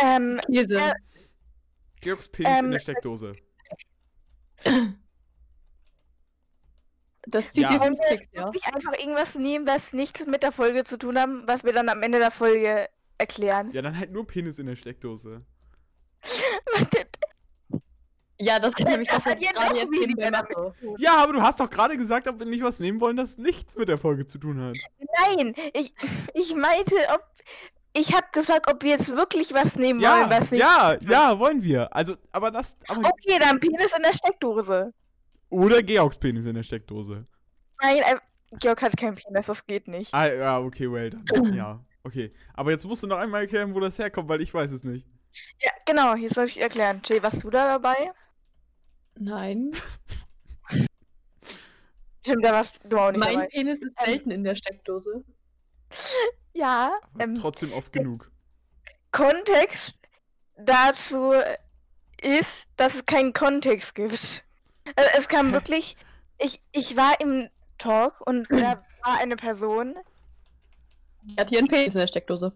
Ähm, 0.00 0.40
Käse. 0.46 0.76
Ja. 0.76 0.92
Georgs 2.00 2.28
Penis 2.28 2.58
in 2.58 2.64
Ähm, 2.66 2.70
der 2.70 2.78
Steckdose. 2.78 3.32
Das 7.22 7.52
sieht 7.52 7.64
Ja. 7.64 7.72
ja. 7.72 7.80
wir 7.80 8.10
jetzt 8.10 8.28
ja. 8.32 8.44
wirklich 8.44 8.66
einfach 8.66 8.92
irgendwas 8.98 9.34
nehmen, 9.34 9.66
was 9.66 9.92
nichts 9.92 10.24
mit 10.26 10.42
der 10.42 10.52
Folge 10.52 10.84
zu 10.84 10.98
tun 10.98 11.18
haben, 11.18 11.42
was 11.46 11.64
wir 11.64 11.72
dann 11.72 11.88
am 11.88 12.02
Ende 12.02 12.18
der 12.18 12.30
Folge 12.30 12.88
erklären. 13.18 13.70
Ja, 13.72 13.82
dann 13.82 13.98
halt 13.98 14.12
nur 14.12 14.26
Penis 14.26 14.58
in 14.58 14.66
der 14.66 14.76
Steckdose. 14.76 15.44
Ja, 18.40 18.60
das 18.60 18.72
ist 18.78 18.86
nämlich 18.88 19.08
das, 19.08 19.26
was 19.26 19.34
ich 19.34 19.40
jetzt 19.40 19.54
gerade 19.54 19.72
auch 19.72 19.76
jetzt 19.76 19.90
nebenbei 19.90 20.30
mache. 20.30 20.72
Ja, 20.98 21.16
aber 21.22 21.32
du 21.32 21.42
hast 21.42 21.58
doch 21.58 21.68
gerade 21.68 21.96
gesagt, 21.96 22.28
ob 22.28 22.38
wir 22.38 22.46
nicht 22.46 22.62
was 22.62 22.78
nehmen 22.78 23.00
wollen, 23.00 23.16
das 23.16 23.36
nichts 23.36 23.76
mit 23.76 23.88
der 23.88 23.98
Folge 23.98 24.26
zu 24.28 24.38
tun 24.38 24.60
hat. 24.60 24.76
Nein, 25.36 25.54
ich, 25.74 25.92
ich 26.34 26.54
meinte, 26.54 26.94
ob. 27.12 27.24
Ich 27.94 28.12
habe 28.14 28.26
gefragt, 28.32 28.70
ob 28.70 28.82
wir 28.84 28.90
jetzt 28.90 29.08
wirklich 29.16 29.52
was 29.54 29.74
nehmen 29.74 29.98
Ja, 29.98 30.18
wollen, 30.20 30.30
was 30.30 30.52
nicht. 30.52 30.60
ja, 30.60 30.96
ja, 31.00 31.36
wollen 31.38 31.62
wir. 31.62 31.92
Also, 31.96 32.14
aber 32.30 32.52
das. 32.52 32.76
Aber, 32.86 33.00
Okay, 33.00 33.38
dann 33.40 33.58
Penis 33.58 33.92
in 33.96 34.02
der 34.02 34.12
Steckdose. 34.12 34.92
Oder 35.48 35.82
Georgs 35.82 36.18
Penis 36.18 36.44
in 36.46 36.54
der 36.54 36.62
Steckdose. 36.62 37.26
Nein, 37.82 37.96
äh, 37.96 38.56
Georg 38.60 38.82
hat 38.82 38.96
keinen 38.96 39.16
Penis, 39.16 39.46
das 39.46 39.66
geht 39.66 39.88
nicht. 39.88 40.14
Ah, 40.14 40.32
ja, 40.32 40.58
okay, 40.60 40.92
well 40.92 41.10
dann. 41.10 41.54
Ja, 41.54 41.80
okay. 42.04 42.30
Aber 42.54 42.70
jetzt 42.70 42.84
musst 42.86 43.02
du 43.02 43.08
noch 43.08 43.18
einmal 43.18 43.40
erklären, 43.42 43.74
wo 43.74 43.80
das 43.80 43.98
herkommt, 43.98 44.28
weil 44.28 44.42
ich 44.42 44.54
weiß 44.54 44.70
es 44.70 44.84
nicht. 44.84 45.04
Ja, 45.60 45.70
genau, 45.86 46.14
jetzt 46.14 46.34
soll 46.34 46.46
ich 46.46 46.60
erklären. 46.60 47.00
Jay, 47.04 47.22
warst 47.22 47.42
du 47.42 47.50
da 47.50 47.66
dabei? 47.78 48.12
Nein. 49.16 49.72
Stimmt, 52.24 52.44
da 52.44 52.52
warst 52.52 52.78
du 52.84 52.98
auch 52.98 53.10
nicht 53.10 53.20
Mein 53.20 53.34
dabei. 53.34 53.46
Penis 53.48 53.78
ist 53.78 53.98
selten 54.04 54.30
in 54.30 54.44
der 54.44 54.54
Steckdose. 54.54 55.24
Ja, 56.54 56.92
ähm, 57.18 57.34
trotzdem 57.36 57.72
oft 57.72 57.92
genug. 57.92 58.30
Kontext 59.12 59.98
dazu 60.56 61.32
ist, 62.20 62.68
dass 62.76 62.96
es 62.96 63.06
keinen 63.06 63.32
Kontext 63.32 63.94
gibt. 63.94 64.44
Also 64.96 65.10
es 65.16 65.28
kam 65.28 65.52
wirklich 65.52 65.96
ich, 66.38 66.60
ich 66.72 66.96
war 66.96 67.20
im 67.20 67.48
Talk 67.78 68.20
und 68.26 68.46
da 68.50 68.82
war 69.04 69.18
eine 69.18 69.36
Person. 69.36 69.96
Die 71.22 71.36
hat 71.36 71.50
hier 71.50 71.58
einen 71.58 71.68
Penis 71.68 71.94
in 71.94 72.00
der 72.00 72.06
Steckdose. 72.06 72.52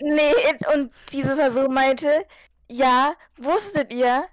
Nee, 0.00 0.32
und 0.74 0.92
diese 1.12 1.36
Person 1.36 1.72
meinte, 1.72 2.24
ja, 2.70 3.14
wusstet 3.36 3.92
ihr? 3.92 4.24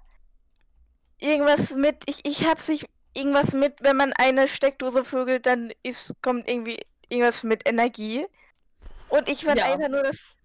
Irgendwas 1.18 1.74
mit, 1.74 2.02
ich, 2.06 2.24
ich 2.24 2.46
hab 2.46 2.60
sich 2.60 2.86
irgendwas 3.14 3.52
mit, 3.52 3.82
wenn 3.82 3.96
man 3.96 4.12
eine 4.14 4.48
Steckdose 4.48 5.04
vögelt, 5.04 5.46
dann 5.46 5.72
ist, 5.82 6.14
kommt 6.22 6.48
irgendwie 6.48 6.80
irgendwas 7.08 7.44
mit 7.44 7.68
Energie. 7.68 8.26
Und 9.08 9.28
ich 9.28 9.44
fand 9.44 9.58
Ja. 9.58 9.72
einfach 9.72 9.88
nur 9.88 10.02
das. 10.02 10.36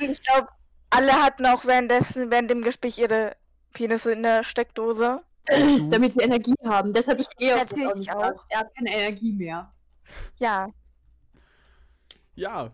Ich 0.00 0.22
glaube, 0.22 0.48
alle 0.90 1.12
hatten 1.12 1.46
auch 1.46 1.64
währenddessen, 1.64 2.30
während 2.30 2.50
dem 2.50 2.62
Gespräch 2.62 2.98
ihre 2.98 3.36
Penisse 3.72 4.12
in 4.12 4.22
der 4.22 4.42
Steckdose. 4.44 5.22
Damit 5.90 6.14
sie 6.14 6.22
Energie 6.22 6.54
haben. 6.64 6.92
Deshalb 6.92 7.20
ist 7.20 7.36
Georg 7.36 7.70
Natürlich 7.70 7.88
auch 7.88 7.94
nicht 7.94 8.12
auch. 8.12 8.44
Er 8.48 8.60
hat 8.60 8.74
keine 8.74 8.92
Energie 8.92 9.32
mehr. 9.32 9.72
Ja. 10.38 10.68
Ja. 12.34 12.72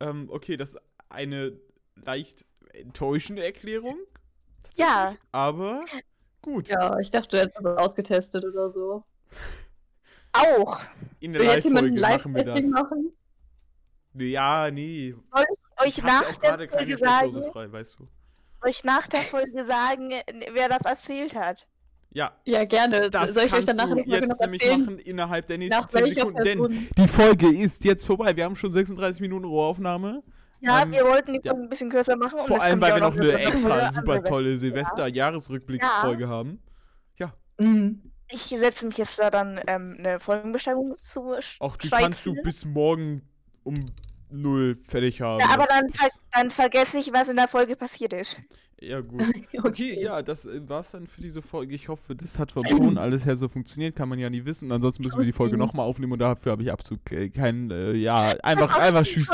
Ähm, 0.00 0.28
okay, 0.30 0.56
das 0.56 0.74
ist 0.74 0.80
eine 1.08 1.58
leicht 1.96 2.44
enttäuschende 2.72 3.44
Erklärung. 3.44 3.98
Ja. 4.76 5.16
Aber 5.32 5.84
gut. 6.42 6.68
Ja, 6.68 6.98
ich 6.98 7.10
dachte, 7.10 7.36
du 7.36 7.42
hättest 7.42 7.64
das 7.64 7.78
ausgetestet 7.78 8.44
oder 8.44 8.68
so. 8.68 9.04
Auch. 10.32 10.80
In 11.20 11.32
der 11.32 11.42
jetzt 11.42 11.64
jemand 11.64 11.88
ein 11.88 11.96
Live-Folge 11.96 12.28
machen 12.28 12.34
wir 12.34 12.44
das. 12.44 12.46
Live-Testing 12.46 12.70
machen? 12.70 13.12
Ja, 14.14 14.70
nee. 14.70 15.14
Euch 15.80 15.98
Ich 15.98 16.02
nach 16.02 16.20
hab 16.20 16.22
ja 16.22 16.28
auch 16.30 16.40
der 16.40 16.50
gerade 16.50 16.68
keine 16.68 16.98
Folge 16.98 16.98
sagen, 16.98 17.52
frei, 17.52 17.72
weißt 17.72 17.98
du. 17.98 18.08
euch 18.62 18.84
nach 18.84 19.06
der 19.08 19.20
Folge 19.20 19.66
sagen, 19.66 20.12
wer 20.52 20.68
das 20.68 20.82
erzählt 20.82 21.34
hat. 21.34 21.66
Ja, 22.10 22.32
Ja, 22.46 22.64
gerne. 22.64 23.10
das 23.10 23.34
Soll 23.34 23.44
ich 23.44 23.52
euch 23.52 23.66
kannst 23.66 23.68
danach 23.68 23.90
du 23.90 23.98
jetzt 24.00 24.28
noch 24.28 24.38
nämlich 24.40 24.62
erzählen? 24.62 24.80
machen 24.84 24.98
innerhalb 24.98 25.46
der 25.46 25.58
nächsten 25.58 25.78
Nach 25.80 25.86
10 25.86 26.00
welcher 26.02 26.14
Sekunden. 26.26 26.42
Denn 26.42 26.88
die 26.96 27.08
Folge 27.08 27.48
ist 27.54 27.84
jetzt 27.84 28.06
vorbei. 28.06 28.34
Wir 28.34 28.44
haben 28.44 28.56
schon 28.56 28.72
36 28.72 29.20
Minuten 29.20 29.44
Rohaufnahme. 29.44 30.22
Ja, 30.60 30.82
Ähm, 30.82 30.90
wir 30.92 31.04
wollten 31.04 31.34
die 31.34 31.40
ja. 31.44 31.52
Folge 31.52 31.66
ein 31.66 31.68
bisschen 31.68 31.90
kürzer 31.90 32.16
machen. 32.16 32.40
und 32.40 32.48
Vor 32.48 32.60
allem, 32.62 32.80
weil 32.80 32.94
wir 32.94 33.00
noch 33.00 33.14
eine 33.16 33.32
extra 33.32 33.92
super 33.92 34.24
tolle 34.24 34.56
Silvester-Jahresrückblick-Folge 34.56 36.28
haben. 36.28 36.62
Mhm. 37.60 38.12
Ich 38.30 38.42
setze 38.42 38.86
mich 38.86 38.98
jetzt 38.98 39.18
da 39.18 39.30
dann 39.30 39.58
ähm, 39.66 39.96
eine 39.98 40.20
Folgenbeschreibung 40.20 40.94
zu 41.02 41.32
sch- 41.38 41.56
Auch 41.60 41.76
die 41.76 41.88
kannst 41.90 42.24
du 42.24 42.34
bis 42.34 42.64
morgen 42.64 43.22
um 43.64 43.74
null 44.30 44.74
fertig 44.74 45.20
haben. 45.20 45.40
Ja, 45.40 45.50
aber 45.50 45.66
dann, 45.66 45.90
ver 45.92 46.08
dann 46.32 46.50
vergesse 46.50 46.98
ich, 46.98 47.12
was 47.12 47.28
in 47.28 47.36
der 47.36 47.48
Folge 47.48 47.76
passiert 47.76 48.12
ist. 48.12 48.38
Ja, 48.80 49.00
gut. 49.00 49.22
Okay, 49.64 50.00
ja, 50.00 50.22
das 50.22 50.46
äh, 50.46 50.60
war's 50.68 50.92
dann 50.92 51.06
für 51.06 51.20
diese 51.20 51.42
Folge. 51.42 51.74
Ich 51.74 51.88
hoffe, 51.88 52.14
das 52.14 52.38
hat 52.38 52.52
vom 52.52 52.62
Ton 52.62 52.96
alles 52.98 53.26
her 53.26 53.36
so 53.36 53.48
funktioniert. 53.48 53.96
Kann 53.96 54.08
man 54.08 54.18
ja 54.18 54.30
nie 54.30 54.44
wissen. 54.44 54.70
Ansonsten 54.70 55.02
müssen 55.02 55.18
wir 55.18 55.24
die 55.24 55.32
Folge 55.32 55.56
nochmal 55.56 55.86
aufnehmen 55.86 56.12
und 56.12 56.20
dafür 56.20 56.52
habe 56.52 56.62
ich 56.62 56.70
Abzug. 56.70 57.00
Kein, 57.34 57.70
äh, 57.70 57.92
ja, 57.94 58.34
einfach, 58.42 58.78
einfach 58.78 59.02
tschüss 59.02 59.26